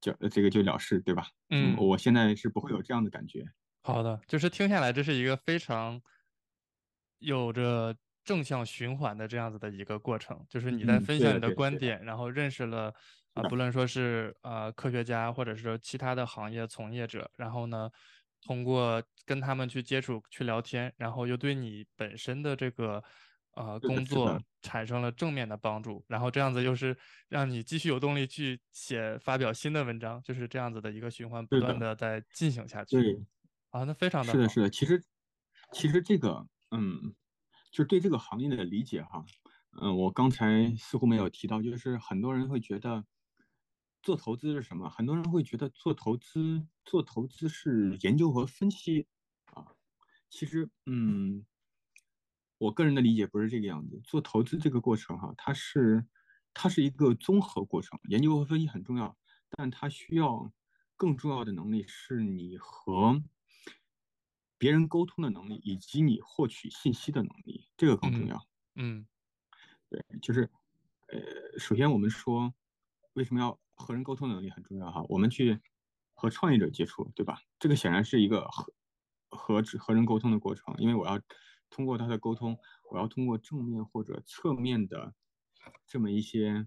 [0.00, 1.26] 就这个就了事，对吧？
[1.50, 3.44] 嗯，嗯，我现在是不会有这样的感觉。
[3.82, 6.00] 好的，就是听下来，这是一个非常
[7.18, 12.92] 有着正向循环的这样子的一个过程，就是你在分享你的观点，然后认识了
[13.34, 17.90] 啊、不论说是呃科学家，或者是说其他的行业从业者，然后呢，
[18.42, 23.02] 通过跟他们去接触、去聊天，然后又对你本身的这个
[23.56, 26.94] 呃，工作，产生了正面的帮助，然后这样子又是
[27.28, 33.00] 让你继续有动力去写、发表新的文章，就是这样子的一个循环，不，断的在进行下去。
[33.00, 33.24] 对，
[33.70, 34.68] 啊，那非常的是的，是的。
[34.68, 35.02] 其实，
[35.72, 37.14] 其实这个，嗯，
[37.70, 39.24] 就是对这个行业的理解哈，
[39.80, 43.06] 嗯，我刚才似乎没有提到，就是很多人会觉得
[44.02, 44.90] 做投资是什么？
[44.90, 49.06] 很多人会觉得做投资，做投资是研究和分析
[49.46, 49.72] 啊。
[50.28, 51.46] 其实，嗯，
[52.58, 54.00] 我个人的理解不是这个样子。
[54.04, 56.06] 做投资这个过程哈，它是
[56.54, 59.16] 它是一个综合过程，研究和分析很重要，
[59.50, 60.52] 但它需要
[60.96, 63.22] 更重要的能力是你和
[64.58, 68.46] 别人沟通的能力，以及你获取信息的能力，这个更重嗯要。
[68.76, 69.06] 嗯
[69.90, 70.50] 对，就是，
[71.08, 72.52] 呃，首先我们说，
[73.12, 75.04] 为什么要和人沟通能力很重要哈？
[75.08, 75.60] 我们去
[76.14, 77.38] 和创业者接触，对吧？
[77.58, 78.72] 这个显然是一个和
[79.28, 81.20] 和和人沟通的过程，因为我要
[81.70, 82.58] 通过他的沟通，
[82.90, 85.14] 我要通过正面或者侧面的
[85.86, 86.66] 这么一些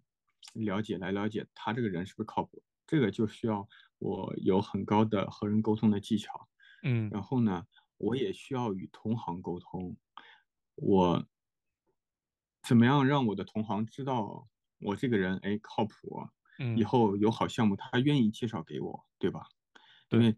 [0.53, 2.63] 了解来了解他这个人是不是靠谱。
[2.87, 3.67] 这个就需要
[3.99, 6.47] 我有很高的和人沟通的技巧。
[6.83, 7.65] 嗯然后呢，
[7.97, 9.97] 我也需要与同行沟通，
[10.75, 11.27] 我
[12.67, 14.47] 怎么样让我的同行知道
[14.79, 16.27] 我这个人哎靠谱，
[16.59, 19.47] 嗯以嗯，后有好项目他愿意介绍给我，对吧？
[20.09, 20.37] 因对，为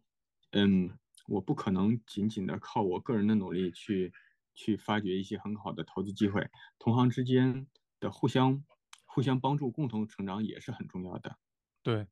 [0.52, 0.98] 嗯，
[1.28, 4.12] 我不可能仅仅的靠我个人的努力去
[4.54, 6.50] 去发掘一些很好的投资机会，
[6.80, 7.68] 同行之间
[8.00, 8.64] 的互相
[9.06, 11.38] 互相帮助、共同成长也是很重要的。
[11.84, 12.08] 对，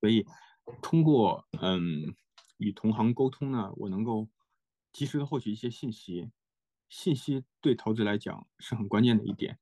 [0.00, 0.24] 所以
[0.82, 2.14] 通过嗯
[2.58, 4.28] 与同行沟通呢，我能够
[4.92, 6.30] 及时的获取一些信息，
[6.88, 9.58] 信息对投资来讲是很关键的一点，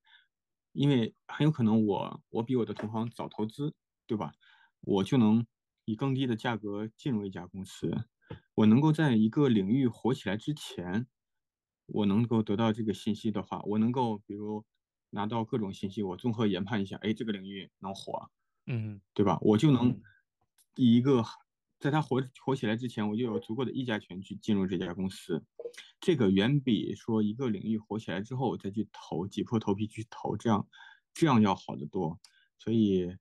[0.73, 3.75] 因为很有可能我我比我的同行早投资，
[4.07, 4.33] 对吧？
[4.81, 5.47] 我就能
[5.87, 8.07] 以更低的价格进入一家公司，
[8.55, 11.07] 我能够在一个领域火起来之前，
[11.87, 14.65] 我能够得到这个信息的话，我能够比如
[15.11, 18.31] 拿到各种信息，我综合研判一下，哎，这个领域能火，
[18.67, 19.39] 嗯对吧？
[19.43, 20.01] 我就能
[20.77, 21.23] 以一个
[21.79, 25.45] 在它火火起来之前，我就有足够的议价权去进入这家公司。
[26.01, 30.67] 这个远比说一个领域火起来之后再去投，挤破头皮去投，这样
[31.13, 32.19] 这样要好得多。
[32.59, 33.17] 所以，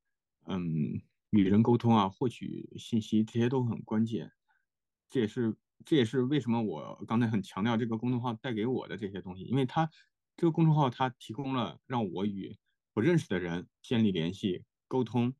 [0.46, 1.02] 嗯，
[1.32, 4.32] 与人沟通啊，获取信息这些都很关键。
[5.10, 5.56] 这也是
[5.86, 9.90] 这也是为什么我刚才很强调这个公众号带给我的这些东西，因为它
[10.36, 12.56] 这个公众号它提供了让我与
[12.94, 15.34] 不认识的人建立联系、沟通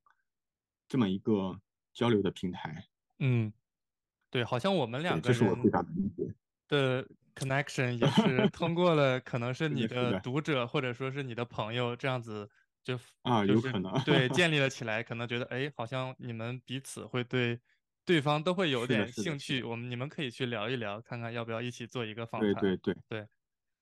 [0.88, 1.60] 这么一个
[1.94, 2.88] 交流的平台。
[3.20, 3.54] 嗯，
[4.30, 6.34] 对，好像我们，两个人这是我最大的理解。
[6.68, 12.50] 的 connection 也是通过了，可能是你的的，读者或者说是你的朋友这样子
[12.84, 17.60] 就啊，就是有可能，对 建立了起来，可能觉得哎，好像你们彼此会对
[18.06, 22.62] 对方都会有，点，兴趣，我们你们可以去聊一聊，看看要不要一起做一个访，谈。
[22.62, 23.28] 对，对，对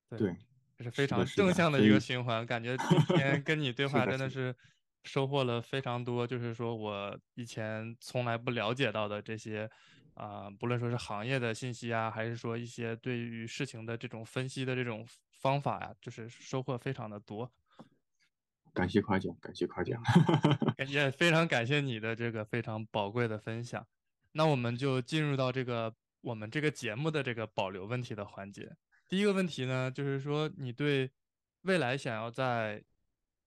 [0.08, 0.36] 对，对，
[0.78, 4.54] 这是非，常，正向的一个循环，感觉今天 跟你对话真的是
[5.04, 9.68] 收获了非常多，就是说我以前从来不了解到的这些。
[10.14, 15.06] 啊、不论说是行业的信息啊，还是说一些对于事情的这种分析的这种
[15.40, 17.50] 方法呀、就是收获非常的多。
[18.74, 19.98] 感谢夸奖，感谢夸奖。
[20.60, 23.86] 嗯，感也非常感谢你的这个非常宝贵的分享。
[24.32, 28.76] 那我们就进入到这个我们这个节目的这个保留问题的环节。
[29.08, 31.10] 第一个问题呢，就是说你对
[31.62, 32.82] 未来想要在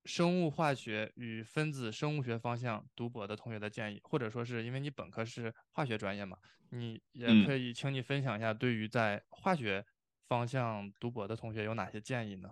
[0.04, 6.38] 生物化学与分子生物学方向读博的同学的建议，或者说是因为你本科是化学专业嘛，
[6.70, 9.84] 你也嗯，可以请你分享一下对于在化学
[10.28, 12.52] 方向读博的同学有哪些建议呢？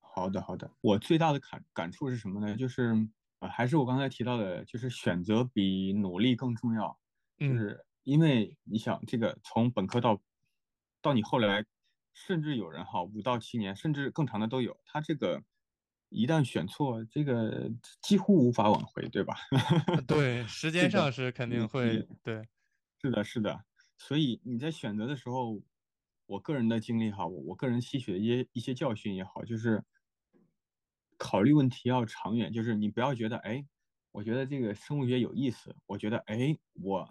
[0.00, 0.70] 好的，好的。
[0.80, 2.56] 我最大的感感触是什么呢？
[2.56, 2.92] 就是
[3.38, 6.98] 呃，还是我刚才提到的，就是选择比努力更重要。
[7.46, 10.20] 就嗯是因为你想，这个从本科到
[11.00, 11.64] 到你后来，
[12.14, 14.78] 甚至有人哈五到七年，甚至更长的都有。
[14.84, 15.42] 他这个
[16.08, 17.70] 一旦选错，这个
[18.02, 19.34] 几乎无法挽回，对吧？
[19.94, 22.42] 呃对，时 间上是肯定会，对，
[23.00, 23.64] 是的，是的，
[23.98, 25.62] 所以你在选择的时候，
[26.26, 29.82] 我个人的经历哈，我我个人吸取的一些一些教训也好，就是
[31.18, 33.64] 考虑问题要长远，就是你不要觉得，哎，
[34.12, 37.08] 我觉得这个生物学有意思，我觉得，哎，我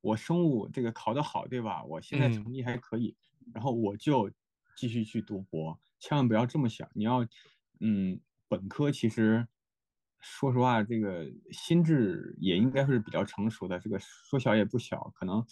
[0.00, 1.84] 我生物这个考得好，对吧？
[1.84, 3.16] 我现在嗯成绩还可以，
[3.54, 4.30] 然后我就
[4.76, 7.26] 继续去读博，千万不要这么想，你要，
[7.80, 9.46] 嗯，本科其实。
[10.20, 15.46] 说实话，这个心智也应该是比较成熟的，这个说小也不小，可能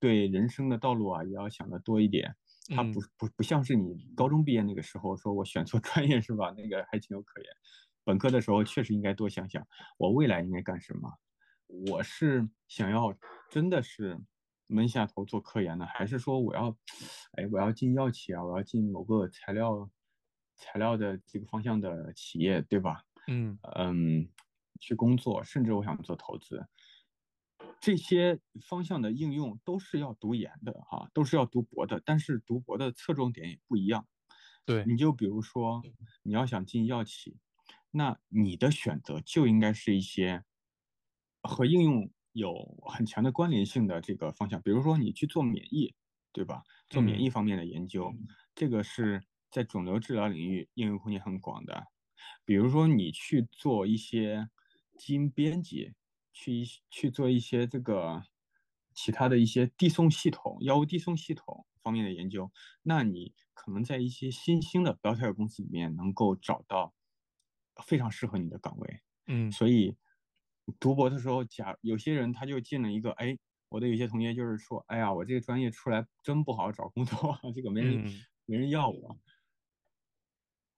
[0.00, 2.34] 对人生的道路啊也要想的多一点。
[2.74, 6.54] 他不嗯不不像是你高中毕业那个时候说我选错专业是吧？
[6.56, 7.50] 那个还情有可原。
[8.02, 9.62] 本科的时候确实应该多想想
[9.98, 11.12] 我未来应该干什么。
[11.68, 13.16] 我是想要
[13.48, 14.18] 真的是
[14.66, 16.76] 闷下头做科研呢，还是说我要，
[17.32, 19.88] 哎，我要进药企啊，我要进某个材料
[20.56, 23.04] 材料的这个方向的企业，对吧？
[23.28, 23.58] 嗯。
[23.76, 24.28] 嗯，
[24.80, 26.66] 去工作，甚至我想做投资，
[27.80, 34.06] 这些方向的应用都是要读研的哈，都是要读博的，但是读博的侧重点也不一样。
[34.64, 35.82] 对，你就比如说，
[36.22, 37.38] 你要想进药企，
[37.90, 40.44] 那你的选择就应该是一些
[41.42, 42.54] 和应用有
[42.86, 45.94] 很强的关联性的这个方向，比如说你去做免疫，
[46.32, 46.62] 对吧？
[46.88, 48.12] 做免嗯疫方面的研究，
[48.54, 51.86] 这个是在肿瘤治疗领域应用空间很广的。
[52.44, 54.48] 比如说你去做一些
[54.96, 55.94] 基因编辑，
[56.32, 58.22] 去一去做一些这个
[58.94, 62.50] 其他的一些递送系统、药物递送系统方面的研究，
[62.82, 66.94] 那你可能在一些新兴的 biotech 公司里面能够找到
[67.84, 69.00] 非常适合你的岗位。
[69.26, 69.96] 嗯所以
[70.80, 73.38] 读博的时候，假有些人他就进了一个，哎，
[73.68, 79.16] 我的有些同学就是说，哎呀，我这个专业出来真不好找工作， 这个没人嗯没人要我。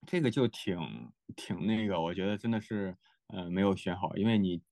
[0.07, 0.79] 这个就挺
[1.37, 2.97] 挺那个，我觉得真的是
[3.29, 4.63] 呃没有选好，因为你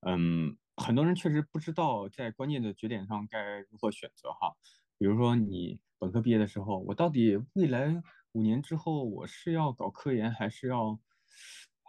[0.00, 4.54] 嗯很多人确实不知道在关键的节点上该如何选择哈。
[4.98, 8.02] 比如说你本科毕业的时候，我到底未来
[8.32, 11.00] 五年之后我是要搞科研还是要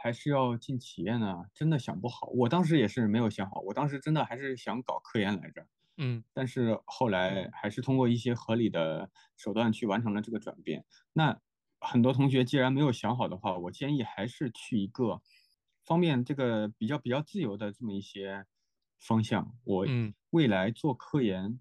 [0.02, 1.44] 还是要进企业呢？
[1.54, 2.28] 真的想不好。
[2.28, 5.68] 我当时也是没有想好，我当时真的还是想搞科研来着。
[5.98, 10.86] 嗯，但是后来还是通过一些合理的手段去完成了这个转变。
[11.12, 11.38] 那
[11.82, 15.22] 很多同学既然没有想好的话，我建议还是去一个
[15.84, 18.46] 方便这个比较比较自由的这么一些
[18.98, 19.58] 方向。
[19.66, 19.86] 我
[20.30, 21.60] 未来做科研、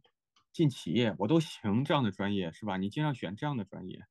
[0.53, 2.77] 进企业我都行，这样的专业是吧？
[2.77, 4.05] 你尽量选这样的专业，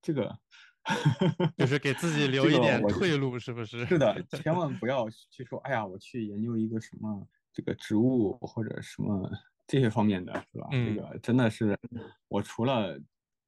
[0.00, 0.38] 这个。
[1.56, 3.86] 就是给自己留一点退路，是不是？
[3.86, 9.30] 是的， 千万不要去说，哎呀，我去研究一个什么这个植物或者什么
[9.66, 10.68] 这些方面的，是吧？
[10.70, 11.78] 这个真的是，
[12.28, 13.00] 我除了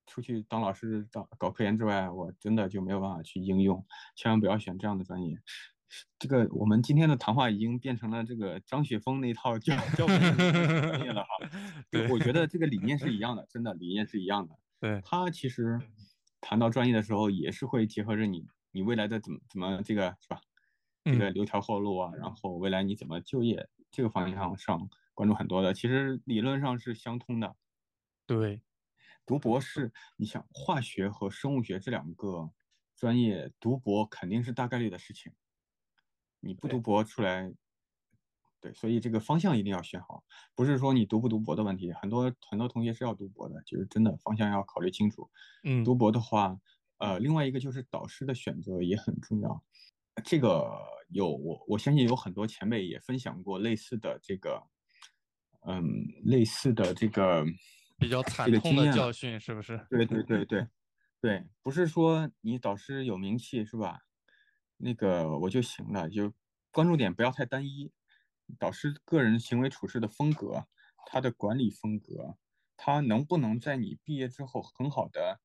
[0.06, 3.84] 出去当老师、当搞科研之外，我真的就没有办法去应用。
[4.14, 5.38] 千万不要选这样的专业。
[6.18, 11.28] 这个我们今天的谈话已经变成了这个张雪峰那套教教专业了哈。
[11.90, 14.54] 对，我觉得这个理念是一样的，真的理念是一样的。
[14.80, 15.78] 对，他其实。
[16.40, 20.40] 谈到专业的时候，也是会结合着你，你未来的怎么怎么这个是吧？
[21.04, 27.54] 这个留条后路啊，然后未来你怎么就业这个方向上关注很多的，其实理论上是相通的。
[28.26, 28.60] 对，
[29.24, 32.50] 读博士，你想化学和生物学这两个
[32.96, 35.32] 专业读博肯定是大概率的事情，
[36.40, 37.54] 你不读博出来。
[38.60, 41.92] 对，所以这个方向一定要选好，不是说你读不读博的问题。
[41.92, 45.30] 很多很多同学是要读博的，就是真的方向要考虑清楚。
[45.62, 46.58] 嗯，读博的话，
[46.98, 49.62] 呃，另外一个就是导师的选择也很重要。
[50.24, 50.72] 这个
[51.10, 54.62] 有我我相信有很多前辈也分享过类似的这个，
[55.66, 55.84] 嗯，
[56.24, 57.44] 类似的这个
[57.98, 59.86] 比较惨痛的教训，是不是？
[59.90, 60.66] 对对对对
[61.20, 64.00] 对，不是说你导师有名气是吧？
[64.78, 66.32] 那个我就行了，就
[66.70, 67.92] 关注点不要太单一。
[68.58, 70.66] 导师个人行为处事的风格，
[71.06, 72.36] 他的管理风格，
[72.76, 75.40] 他能不能在你毕业之后很好的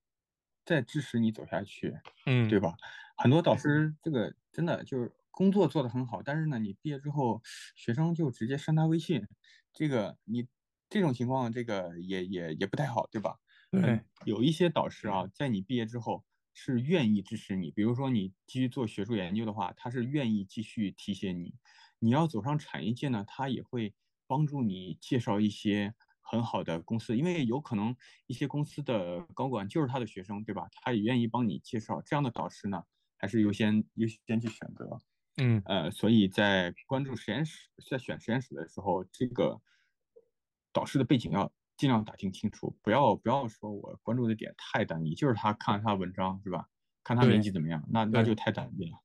[0.65, 1.99] 再支持你走下去？
[2.25, 2.75] 嗯，对吧？
[3.17, 7.41] 很多导师这个真的就是工作做得很好，但是呢，你毕业之后
[7.75, 9.27] 学生就直接删他微信，
[9.73, 10.47] 这个你
[10.89, 13.37] 这种情况，这个也也也不太好，对吧？
[13.71, 21.55] 嗯，有一些导师啊，在你毕业之后是愿意支持你，比如说你继续做学术研究的话，他是愿意继续提携你。
[22.03, 23.93] 你要走上产业界呢，他也会
[24.25, 27.95] 帮助你介绍一些很好的公司，因为有可能
[28.25, 30.67] 一些公司的高管就是他的学生，对吧？
[30.71, 32.83] 他也愿意帮你介绍这样的导师呢，
[33.17, 34.99] 还是优先优先去选择。
[35.37, 39.61] 嗯，呃，所以在关注实验室，在选实验室的时候，这个
[40.73, 46.67] 导师的背景要尽量打听清楚，不要不要说我关注的点太单一，就是他看他文章是吧？
[47.03, 48.97] 看他年纪怎么样，那那就太单一了。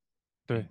[0.47, 0.66] 对。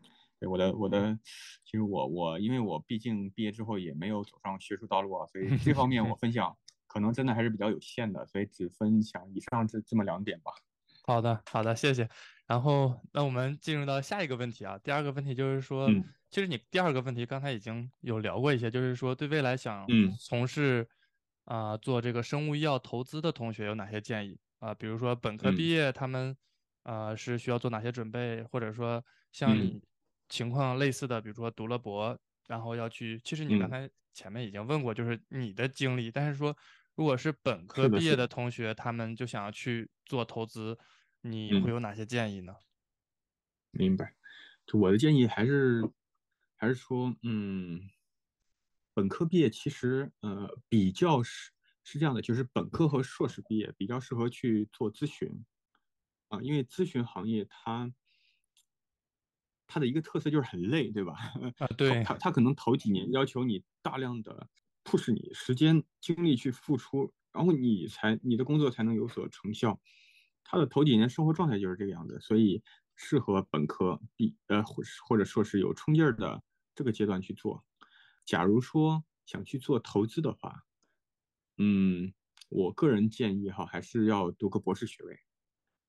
[0.46, 1.18] 对我的我的，
[1.64, 10.52] 其实我我因为我毕竟毕业之后也没有走上学术道路啊，所以这方面我 分享可能真的还是比较有限的，所以只分享以上这这么两点吧。
[11.04, 12.08] 好的好的，谢谢。
[12.46, 15.90] 然后那我们进入到下一个问题啊，第二个问题就是说，
[16.30, 19.88] 其实你第二个问题刚才已经有聊过一些，就是说对未来想
[20.20, 20.88] 从事
[21.46, 24.76] 啊做这个生物医药投资的同学有哪些建议啊？
[24.76, 26.38] 比如说本科毕业他们
[26.84, 29.82] 啊是需要做哪些准备，或者说像你。
[30.28, 32.18] 情况类似的，比如说读了博，
[32.48, 36.10] 然后要去，其实你刚才前面已经问过，就是你的经历。
[36.12, 36.56] 但是说，
[36.96, 40.78] 如果是本科毕业的同学，他们就想要去做投资，
[41.22, 42.56] 你会有哪些建议呢？
[43.72, 44.16] 明白，
[44.66, 45.92] 就我的建议还是
[46.56, 47.90] 还是说，嗯，
[48.94, 51.52] 本科毕业其实呃比较是
[51.84, 55.46] 是这样的，就是本科和硕士毕业比较适合去做咨询
[56.30, 57.94] 啊，因为咨询行业它。
[59.76, 61.16] 它的一个特色就是很累，对吧？
[61.60, 64.48] 啊，对，它它可能头几年要求你大量的
[64.86, 69.82] push 你时间精力去付出，然后你才你的工作才能有所成效。
[70.46, 72.64] 他的头几年生活状态就是这个样子，所以
[72.96, 76.42] 适合本科毕呃或或者说是有冲劲儿的
[76.74, 77.66] 这个阶段去做。
[78.24, 80.64] 假如说想去做投资的话，
[81.58, 82.14] 嗯，
[82.48, 85.25] 我个人建议哈，还是要读个博士学位。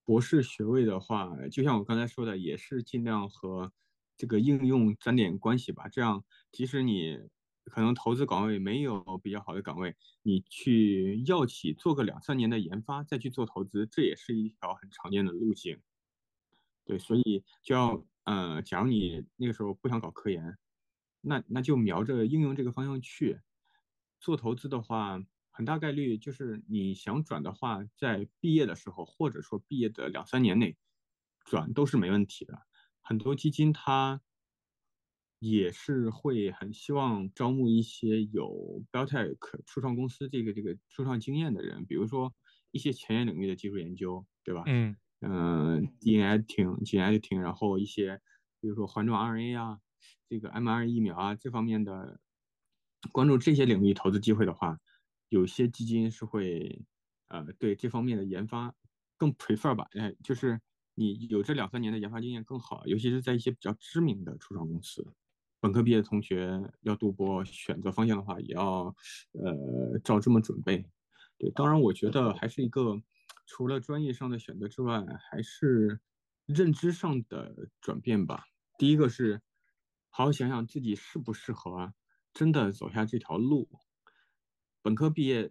[0.07, 3.73] 博士学位的话，就像我刚才说的，也是尽量和
[4.17, 5.89] 这个应用沾点关系吧。
[5.89, 7.19] 这样，即使你
[7.65, 15.81] 可能投资岗位没有比较好的岗位，你去药企做个两三年的研发，再去做投资，这也是一条很常见的路径。
[16.85, 20.57] 对，所以就要，呃，假如你那个时候不想搞科研，
[21.21, 23.41] 那那就瞄着应用这个方向去
[24.21, 25.21] 做投资的话。
[25.57, 30.77] 很大概率就是你想转的话，在毕业的时候，或者说毕业的两三年内
[31.47, 32.61] 转都是没问题的。
[33.01, 34.21] 很多基金它
[35.39, 42.35] 也是会很希望招募一些有 biotech 初创公司这个这个初创经验的人，比如说
[42.71, 44.63] 一些前沿领域的技术研究，对吧？
[44.67, 48.21] 嗯嗯，DNA editing、gene editing，然后一些
[48.61, 49.81] 比如说环状 RNA 啊，
[50.29, 52.21] 这个 mRNA 疫苗啊这方面的，
[53.13, 54.79] 关注这些领域投资机会的话，
[55.29, 56.85] 有些基金是会
[57.29, 58.74] 呃对这方面的研发
[59.16, 60.61] 更 prefer 吧，哎，就是
[60.95, 65.07] 你有这两三年的研发经验更好，尤其是在一些比较知名的初创公司。
[65.59, 68.95] 本科毕业的同学要读博选择方向的话，也要
[69.33, 70.85] 呃照这么准备。
[71.39, 73.03] 对，当然我觉得还是一个
[73.47, 75.99] 除了专业上的选择之外，还是
[76.45, 78.45] 认知上的转变吧。
[78.79, 79.41] 第一个是
[80.11, 81.93] 好好想想自己适不适合
[82.33, 83.68] 真的走下这条路。
[84.87, 85.51] 本科毕业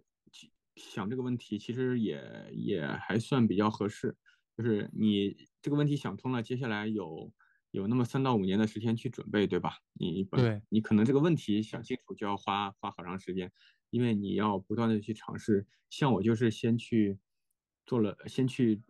[0.76, 4.16] 想这个问题，其实也也还算比较合适。
[4.56, 7.30] 就是你这个问题想通了，接下来有。
[7.72, 9.74] 有那么三到五年的时间去准备，对吧？
[9.92, 13.52] 你对，你可能这个问题想清楚就要花花好长时间，
[13.90, 15.66] 因为你要不断的去尝试。
[15.90, 17.18] 像我就是先去
[17.84, 18.80] 做了，先去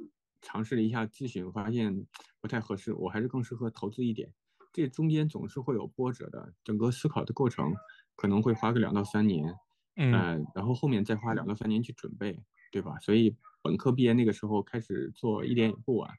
[0.40, 2.06] 尝试了一下咨询，发现
[2.40, 4.32] 不太合适，我还是更适合投资一点。
[4.72, 7.74] 这中间总是会有波折的，整个思考的过程
[8.14, 9.52] 可能会花个两到三年，
[9.96, 12.38] 嗯，然后后面再花两到三年去准备，
[12.70, 12.98] 对吧？
[13.00, 16.10] 所以本科毕业那个时候开始做一点也不晚，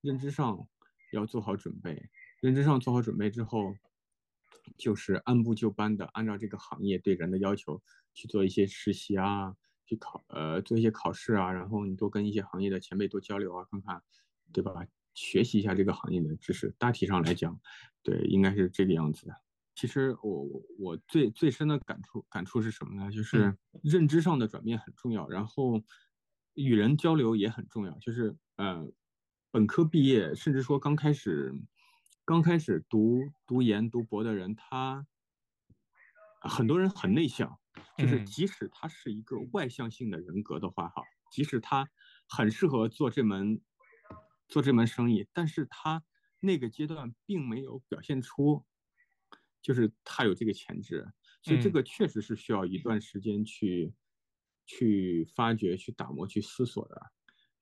[0.00, 0.68] 认知上。
[1.12, 3.76] 要做好准备，认知上做好准备之后，
[4.76, 7.80] 就是按部就班的按照这个行业对人的要求
[8.12, 9.54] 去做一些实习啊，
[9.86, 14.02] 去考呃做一些考试啊，然后你多跟一些行业的前辈多交流啊，看看，
[14.52, 14.84] 对吧？
[15.14, 16.74] 学习一下这个行业的知识。
[16.76, 17.58] 大体上来讲，
[18.02, 19.34] 对，应该是这个样子的。
[19.76, 20.48] 其实我
[20.80, 23.12] 我最最深的感触感触是什么呢？
[23.12, 25.80] 就是认知上的转变很重要，然后
[26.54, 28.90] 与人交流也很重要，就是呃。
[29.52, 31.54] 本科毕业，甚至说刚开始，
[32.26, 35.06] 刚开始读读研、读博的人，他
[36.42, 37.58] 很多人很内向，
[37.96, 41.02] 就是即使他是一个外向性的人格的话，哈，
[41.32, 41.88] 即使他
[42.28, 43.58] 很适合做这门
[44.46, 46.04] 做这门生意，但是他
[46.40, 48.62] 那个阶段并没有表现出，
[49.66, 51.04] 就是他有这个潜质，
[51.42, 53.92] 所以这个确实是需要一段时间去
[54.64, 57.02] 去发掘、去打磨、去思索的。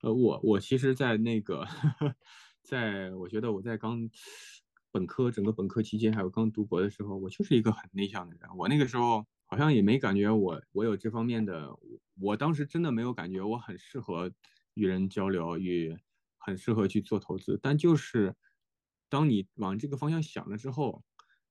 [0.03, 1.67] 呃，我我其实，在那个，
[2.63, 4.07] 在我觉得我在刚
[4.93, 8.43] 本科整个本科期间，还有刚读博的时候，我就是一个很内向的人。
[8.59, 11.71] 我那个时候好像也没感觉我我有这方面的，
[12.21, 14.31] 我当时真的没有感觉我很适合
[14.75, 15.97] 与人交流，与
[16.37, 17.59] 很适合去做投资。
[17.63, 18.37] 但就是
[19.09, 21.03] 当你往这个方向想了之后，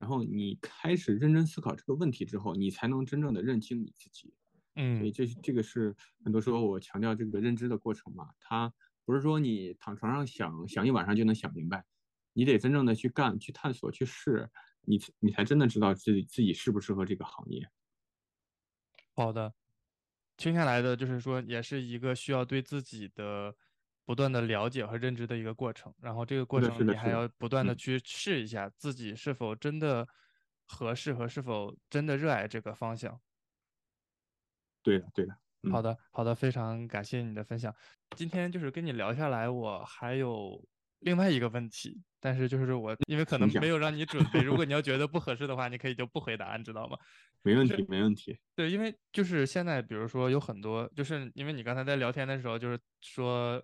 [0.04, 4.34] 然后你开始认真思考这个问题之后，你才能真正的认清你自己。
[4.76, 5.96] 嗯，所以这这个是
[6.26, 8.74] 很多时候我强调这个认知的过程嘛，它
[9.06, 11.86] 不是说你躺床上想想一晚上就能想明白，
[12.34, 14.50] 你得真正的去干、去探索、去试，
[14.82, 17.70] 你你才真的知道自己自己适不适合这个行业。
[19.16, 19.54] 好的，
[20.36, 23.56] 听下来的就是说，也是一个需要对自己的
[24.06, 30.08] 不断的了解和认知的一个过程，然后这个过程你还要不断的去试一下自己是否真的
[30.66, 33.20] 合适和是否真的热爱这个方向。
[34.82, 35.38] 对的，对的。
[35.72, 37.74] 好的，好的，非常感谢你的分享。
[38.18, 40.62] 今天就是跟你聊下来，我还有
[41.00, 46.98] 另外一个问题，但是就是我因为可能没有让你准备，如果你要觉得不合适的话，你可以就不回答，你知道吗？
[47.44, 48.38] 没问题，没问题。
[48.56, 53.64] 对，因为就是现在，比如说有很多，就是因为你刚才在聊天的时候，就是说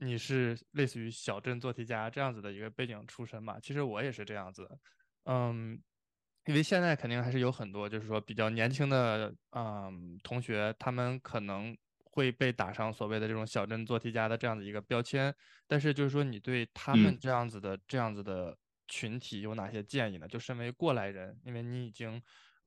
[0.00, 4.78] 你是类似于小镇做题家这样子的一个背景出身嘛，其实我也是这样子的，
[5.26, 5.82] 嗯。
[6.46, 15.32] 因为现在肯定还是有很多，就是说比较年轻的嗯同学，他们可能会被打上所谓的这种小镇做题家的这样的一个标签。
[15.68, 18.56] 但是就是说，你对他们这样子的这样子的
[18.88, 20.26] 群体有哪些建议呢？
[20.26, 22.20] 就身为过来人，因为你已经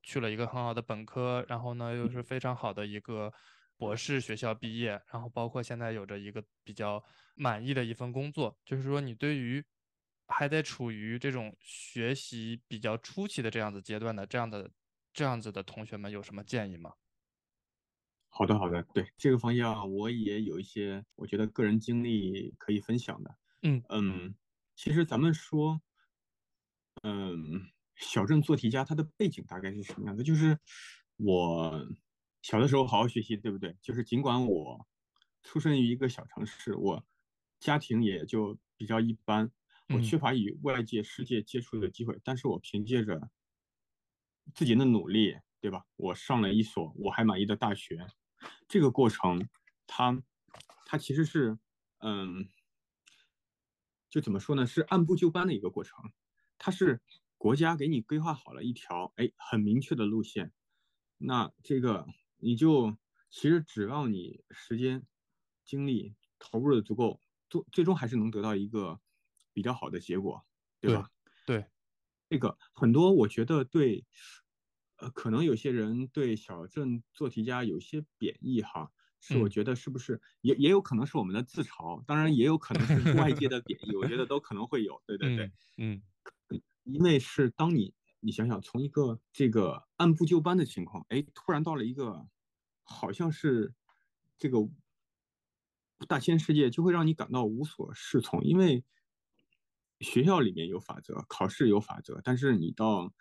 [0.04, 3.30] 去了一个很好的本科，然后呢又是非常好的一个
[3.76, 7.02] 博士学校毕业，然后包括现在有着一个比较
[7.34, 9.64] 满意的一份工作，就是说你对于。
[10.26, 14.70] 还在处于这种学习比较初期的这样子阶段的这样的
[15.12, 16.94] 这样子的同学们有什么建议吗？
[18.30, 23.36] 好的，好的，对这个方向我也有一些我觉得个人经历可以分享的。
[23.64, 24.34] 嗯嗯，
[24.74, 25.78] 其实咱们说，
[27.02, 30.24] 嗯，小镇做题家他的背景大概是什么样的？
[30.24, 30.58] 就是
[31.16, 31.86] 我
[32.44, 33.74] 小的时候好好学习，对不对？
[33.80, 34.86] 就是尽管我
[35.42, 37.02] 出生于一个小城市，我
[37.58, 39.50] 家庭也就比较一般。
[39.88, 43.30] 我缺乏与外界世界接触的机会，但是我凭借着
[44.54, 45.86] 自己的努力，对吧？
[45.96, 48.06] 我上了一所我还满意的大学。
[48.68, 49.48] 这个过程，
[49.86, 50.22] 它，
[50.84, 51.58] 它其实是，
[52.00, 52.50] 嗯，
[54.10, 54.66] 就怎么说呢？
[54.66, 56.12] 是按部就班的一个过程。
[56.58, 57.00] 它是
[57.38, 60.52] 国家给你规划好了一条哎很明确的路线，
[61.16, 62.06] 那这个
[62.44, 62.94] 你就
[63.30, 65.06] 其实只要你时间、
[65.64, 67.18] 精力投入的足够，
[67.48, 69.00] 最最终还是能得到一个
[69.54, 70.44] 比较好的结果，
[70.78, 71.08] 对吧？
[71.46, 71.64] 对，
[72.28, 74.04] 这个很多我觉得对，
[74.96, 78.92] 呃，可能有些人对小镇做题家有些贬义哈。
[79.20, 85.02] 是，我觉得是不是也也有可能是我们的自嘲，当然也有可能是外界的贬义，我觉得都可能会有。
[85.06, 86.02] 对对对，嗯，
[86.82, 92.26] 因为是当你你想想，从一个这个按部就班的情况，哎，突然到了一个
[92.84, 93.74] 好像是
[94.38, 94.58] 这个
[96.06, 98.44] 大千世界，就会让你感到无所适从。
[98.44, 98.84] 因为
[100.00, 103.12] 学校里面有法则，考试有法则，但是你到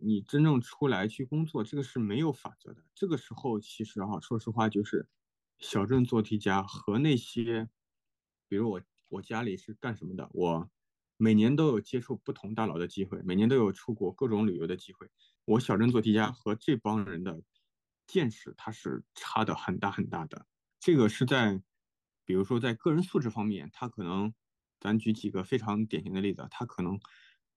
[0.00, 2.84] 你真正出来去工作，这个是没有法则的。
[2.94, 5.08] 这个时候，其实哈，说实话就是。
[5.62, 7.68] 小镇做题家和那些，
[8.48, 8.80] 比如我
[9.10, 10.30] 我家里是干什么的？
[10.32, 10.70] 我
[11.18, 15.10] 每年都有接触不同大佬的机会，每年都有出国各种旅游的机会。
[15.44, 17.42] 我小镇做题家和这帮人的
[18.10, 20.46] 见识，它是差的很大很大的。
[20.80, 21.62] 这个是在，
[22.24, 24.34] 比如说在个人素质方面，他可能，
[24.80, 26.98] 咱举几个非常典型的例子，他可能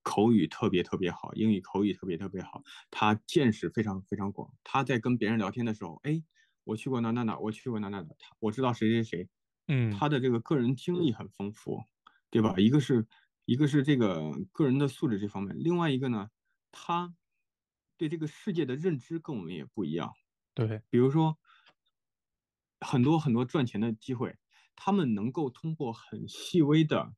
[0.04, 4.54] 口语特别特别好，英语口语特别特别好，他见识非常非常广。
[4.64, 6.24] 他在跟别人聊天的时候，哎。
[6.66, 9.30] 我去过哪哪哪，我去过哪哪哪，他我知道谁谁谁，
[9.68, 11.84] 嗯，他的这个个人经历很丰富，
[12.30, 12.56] 对吧？
[12.58, 13.06] 一个是
[13.44, 16.30] 一个是这个个人的素质这方面，另外一个呢，
[16.72, 17.14] 他
[17.98, 20.14] 对这个世界的认知跟我们也不一样，
[20.54, 21.38] 对，比如说
[22.80, 24.38] 很多很多赚钱的机会，
[24.76, 27.14] 他们能够通过很细微的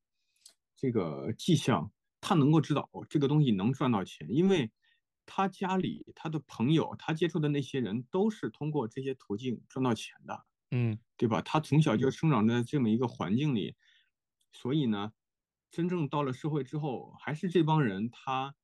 [0.76, 4.72] 这个迹象，他能够知道哦，这个东西能赚到钱，因为。
[5.28, 11.42] 他家里，他的朋友，他接触的那些人，都是通过这些途径赚到钱的，嗯，对吧？
[11.42, 13.74] 他从小就生长在这么一个环境里，
[14.52, 15.10] 所以呢，
[15.68, 18.54] 真正到了社会之后，还是这帮人，他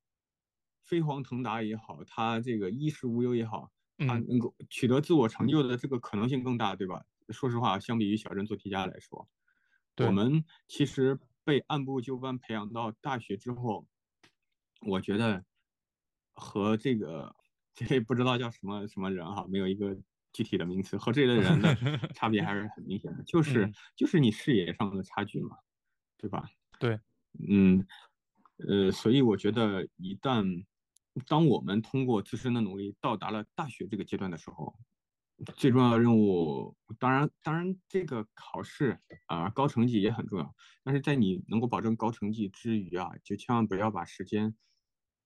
[0.85, 7.05] 飞黄腾达也好，他这个衣食无忧也好，他能够取得自我成就的这个可能性更大，对吧？
[7.29, 9.29] 说实话，相比于小镇做题家来说，
[9.99, 13.87] 我们其实被按部就班培养到大学之后，
[14.87, 15.45] 我觉得。
[16.35, 17.37] 和这个
[17.75, 19.95] 这不知道叫什么什么人哈，没有一个
[20.33, 21.75] 具体的名词，和这类人的
[22.15, 25.59] 差别还是很明显的，就是就是你视野上的差距嘛，
[26.17, 26.49] 对吧？
[26.81, 26.99] 对，
[27.47, 27.87] 嗯，
[28.67, 30.65] 呃，所以我觉得一旦
[31.27, 34.79] 当我们通过自身的努力到达了大学这个阶段的时候，
[35.57, 44.55] 最重要的任务，当然当然这个考试啊高成绩也很重要，但是在你能够保证高成绩之余啊，就千万不要把时间。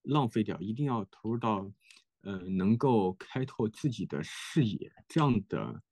[0.03, 1.69] 浪费掉，一定要投入到，
[2.21, 5.83] 呃，能够开拓自己的视野这样的，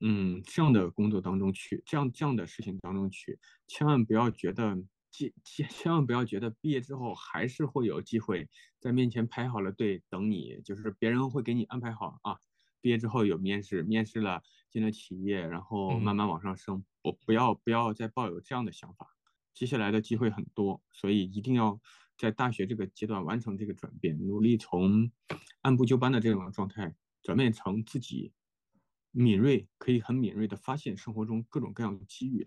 [0.00, 3.38] 嗯，这样的工作当中去，这样这样的事情当中去，
[3.68, 4.76] 千万不要觉得，
[5.10, 8.48] 千千千万不要觉得毕业之后还是会有机会
[8.78, 12.38] 在面前排好了队等你，就是别人会给你安排好啊，
[12.80, 19.06] 毕业之后有面试，面试了进了企业，然后慢慢往上升，不不要不要再抱有这样的想法，
[19.54, 21.80] 接下来的机会很多，所以一定要。
[22.18, 25.10] 在大学这个阶段完成这个转变，努力从
[25.62, 28.34] 按部就班的这种状态转变成自己
[29.10, 32.46] 敏锐，可以很敏锐的发现生活中各种各样的机遇，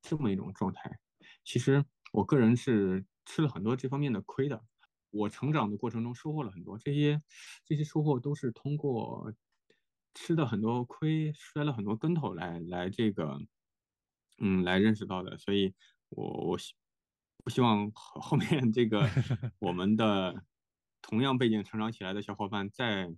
[0.00, 1.00] 这么一种状态。
[1.44, 4.62] 其实我个人是吃了很多这方面的亏的。
[5.10, 7.20] 我成长的过程中收获了很多，这些
[7.64, 9.32] 这些收获都是通过
[10.14, 13.38] 吃的很多亏、摔了很多跟头来来这个
[14.38, 15.36] 嗯来认识到的。
[15.38, 15.74] 所以，
[16.10, 16.58] 我我。
[17.42, 19.08] 不希望后面这个
[19.60, 20.44] 我们的
[21.00, 23.08] 同样背景成长起来的小伙伴再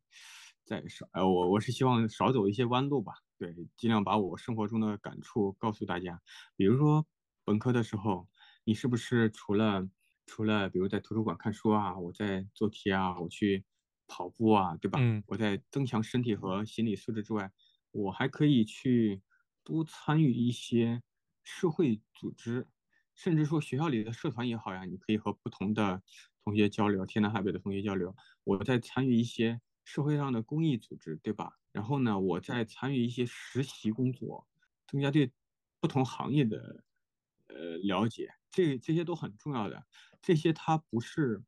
[0.64, 6.20] 再少，呃，我我是希望少走一些弯路吧，对，尽量把我生活中的感触告诉大家。
[6.56, 7.04] 比如说
[7.44, 8.28] 本科的时候，
[8.64, 9.88] 你是不是除了
[10.26, 13.64] 除了比如在图书馆看书啊，我在做题啊，我去
[14.06, 15.04] 跑步啊，对吧？
[15.04, 15.22] 嗯。
[15.26, 17.50] 我在增强身体和心理素质之外，
[17.90, 19.22] 我还可以去
[19.64, 21.02] 多参与一些
[21.42, 22.68] 社会组织。
[23.14, 26.02] 甚至说学校里的社团也好呀，你可以和不同的
[26.44, 28.14] 同学交流，天南海北的同学交流。
[28.44, 31.52] 我在参与一些社会上的公益组织，对吧？
[31.72, 34.48] 然后呢，我在参与一些实习工作，
[34.86, 35.30] 增加对
[35.78, 36.82] 不同行业的
[37.54, 39.86] 呃了解，这这些都很重要的。
[40.20, 41.42] 这些它不是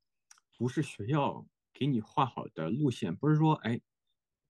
[0.59, 3.80] 不是学校给你画好的路线，不是说哎，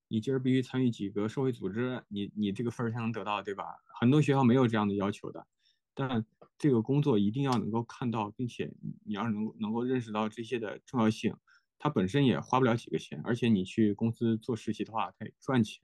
[0.08, 3.76] 你今儿必须参与几个社会组织，你你这个分儿才能得到，对吧？
[4.00, 5.46] 很多学校没有这样的要求的，
[5.94, 6.24] 但。
[6.56, 8.72] 这个工作一定要能够看到，并且
[9.04, 11.36] 你要是能能够认识到这些的重要性。
[11.78, 15.82] 它本身也花不了几个钱，而且你去公司做实习的话，它也赚钱。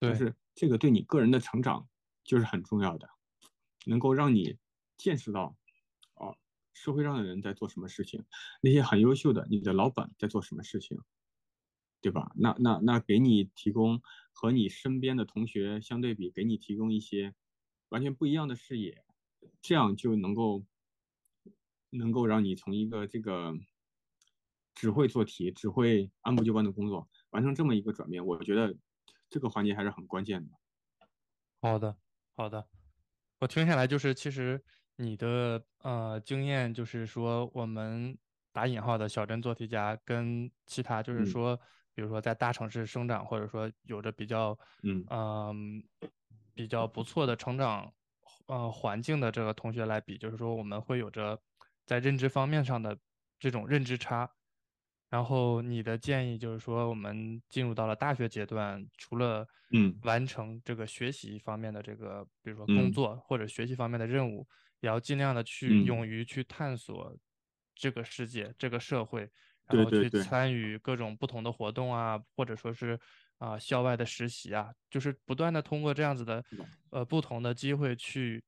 [0.00, 1.88] 就是这个对你个人的成长
[2.24, 3.08] 就是很重要的，
[3.86, 4.58] 能够让你
[4.96, 5.56] 见识到，
[6.14, 6.36] 哦，
[6.72, 8.24] 社会上的人在做什么事情，
[8.60, 10.98] 那些很优秀的你的老板在做什么事情，
[12.00, 12.32] 对吧？
[12.36, 14.00] 那那那给你提供
[14.32, 17.34] 和你身边的同学相对比，给你提供一些
[17.88, 19.04] 完全不一样的视野，
[19.60, 20.64] 这样就能够
[21.90, 23.54] 能够让你从一个这个
[24.74, 28.24] 只会做题、只会按部就班的工作，完成这么一个转变。
[28.24, 28.76] 我觉得
[29.28, 30.52] 这个环节还是很关键的。
[31.60, 31.96] 好的，
[32.34, 32.68] 好的，
[33.40, 34.64] 我听下来就是其实。
[34.96, 38.16] 你的呃经验就是说，我们
[38.52, 41.54] 打引号的小镇做题家跟其他就是说，
[41.94, 44.58] 比如说在大城市生长，或者说有着比较
[45.10, 45.82] 嗯
[46.54, 47.92] 比较不错的成长
[48.46, 51.38] 呃环境的这个同学来比，就是说我们会有着
[51.84, 52.98] 在认知方面上的
[53.38, 54.30] 这种认知差。
[55.10, 64.48] 然后你的建议就是说，我们进入到了大学阶段，除了嗯完成这个学习方面的这个，比如说工作或者学习方面的任务。
[64.80, 67.16] 也要尽量的去勇于去探索
[67.74, 69.30] 这个世界、这个社会，
[69.66, 72.98] 然后去参与各种不同的活动啊，或者说是
[73.38, 76.44] 啊校外的实习啊，就是不断的通过这样子的
[76.90, 78.42] 呃不同的机会去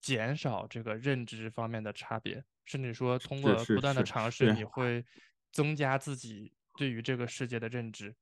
[0.00, 5.04] 减少这个认知方面的差别，甚至说通过不断的尝试，你会
[5.52, 8.14] 增加自己对于这个世界的认知。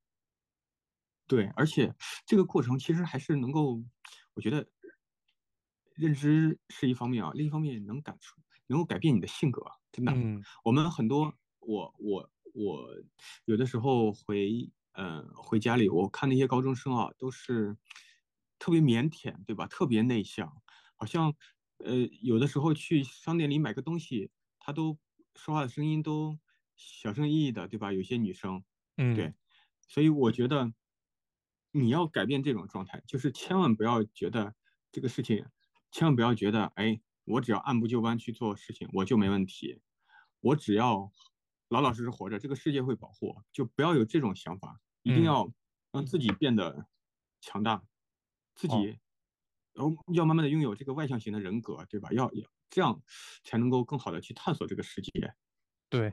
[1.26, 1.94] 对，而且
[2.26, 3.82] 这个过程其实还是能够，
[4.34, 4.66] 我觉得。
[6.00, 10.12] 认知是一方面啊，另一方面能感出，能够改变你的性格，真的。
[10.12, 12.88] 嗯，我们很多，我我我
[13.44, 17.76] 有的时候回，呃，回家里，我看那些高中生啊，都是
[18.58, 19.66] 特别腼腆，对吧？
[19.66, 20.50] 特别内向，
[20.96, 21.34] 好像，
[21.78, 24.98] 呃，有的时候去商店里买个东西，他都
[25.36, 26.38] 说话的声音都
[26.76, 27.92] 小声翼翼的，对吧？
[27.92, 28.64] 有些女生，
[28.96, 29.34] 嗯，对，
[29.88, 30.72] 所以我觉得
[31.72, 34.54] 你要改变这种状态，就是千万不要觉得
[34.90, 35.46] 这个事情。
[35.90, 39.80] 千万不要觉得，哎，我只要按部就班去做事情，我就没问题。
[40.40, 41.10] 我只要
[41.68, 43.44] 老老实实活着，这个世界会保护我。
[43.52, 45.52] 就不要有这种想法，一定要
[45.92, 46.86] 让自己变得
[47.40, 47.82] 强大，
[48.54, 48.98] 自己，
[49.72, 52.10] 然后要慢慢的拥有这个外向型的人格，对吧？
[52.12, 53.02] 要要这样
[53.44, 55.34] 才能够更好的去探索这个世界。
[55.88, 56.12] 对，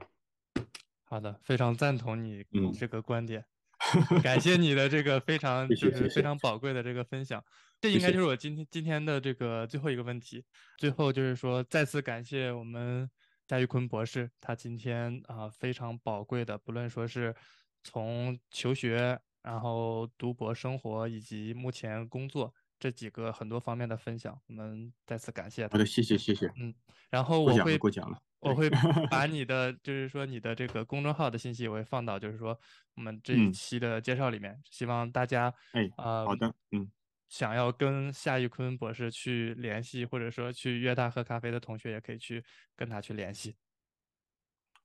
[1.03, 2.43] 好的，非常赞同你
[2.77, 3.45] 这个观点。
[4.23, 7.43] 感谢你的这个非常就是非常宝贵的这个分享，
[7.79, 10.43] 这应该就是我今天今天的这个最后一个问题。
[10.77, 13.09] 最后就是说，再次感谢我们
[13.47, 17.35] 夏玉坤博士，他今天啊非常宝贵的，不论说是
[17.83, 25.73] 从求学，然后读博生活，以及目前工作这几个很多方面的分享，我们再次感谢他。
[25.73, 26.51] 好的，谢谢谢谢。
[26.57, 26.73] 嗯，
[27.09, 28.17] 然后我会过奖了。
[28.39, 28.69] 我会
[29.09, 32.57] 把你的，就是说你的这个公众号的信息，我会放到，就是说
[32.95, 34.61] 我们这一期的介绍里面。
[34.69, 36.89] 希望大家，哎，啊，好的，嗯，
[37.27, 42.43] 想要跟夏玉坤博士去联系，或者说去约他喝咖啡的同学，也可以去
[42.75, 43.55] 跟他去联系。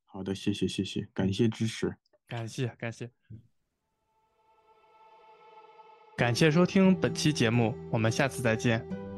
[0.07, 1.95] 好的，谢谢谢谢，感谢支持，
[2.27, 3.11] 感谢感谢，
[6.17, 9.12] 感谢收听本期节目，我们下次再见。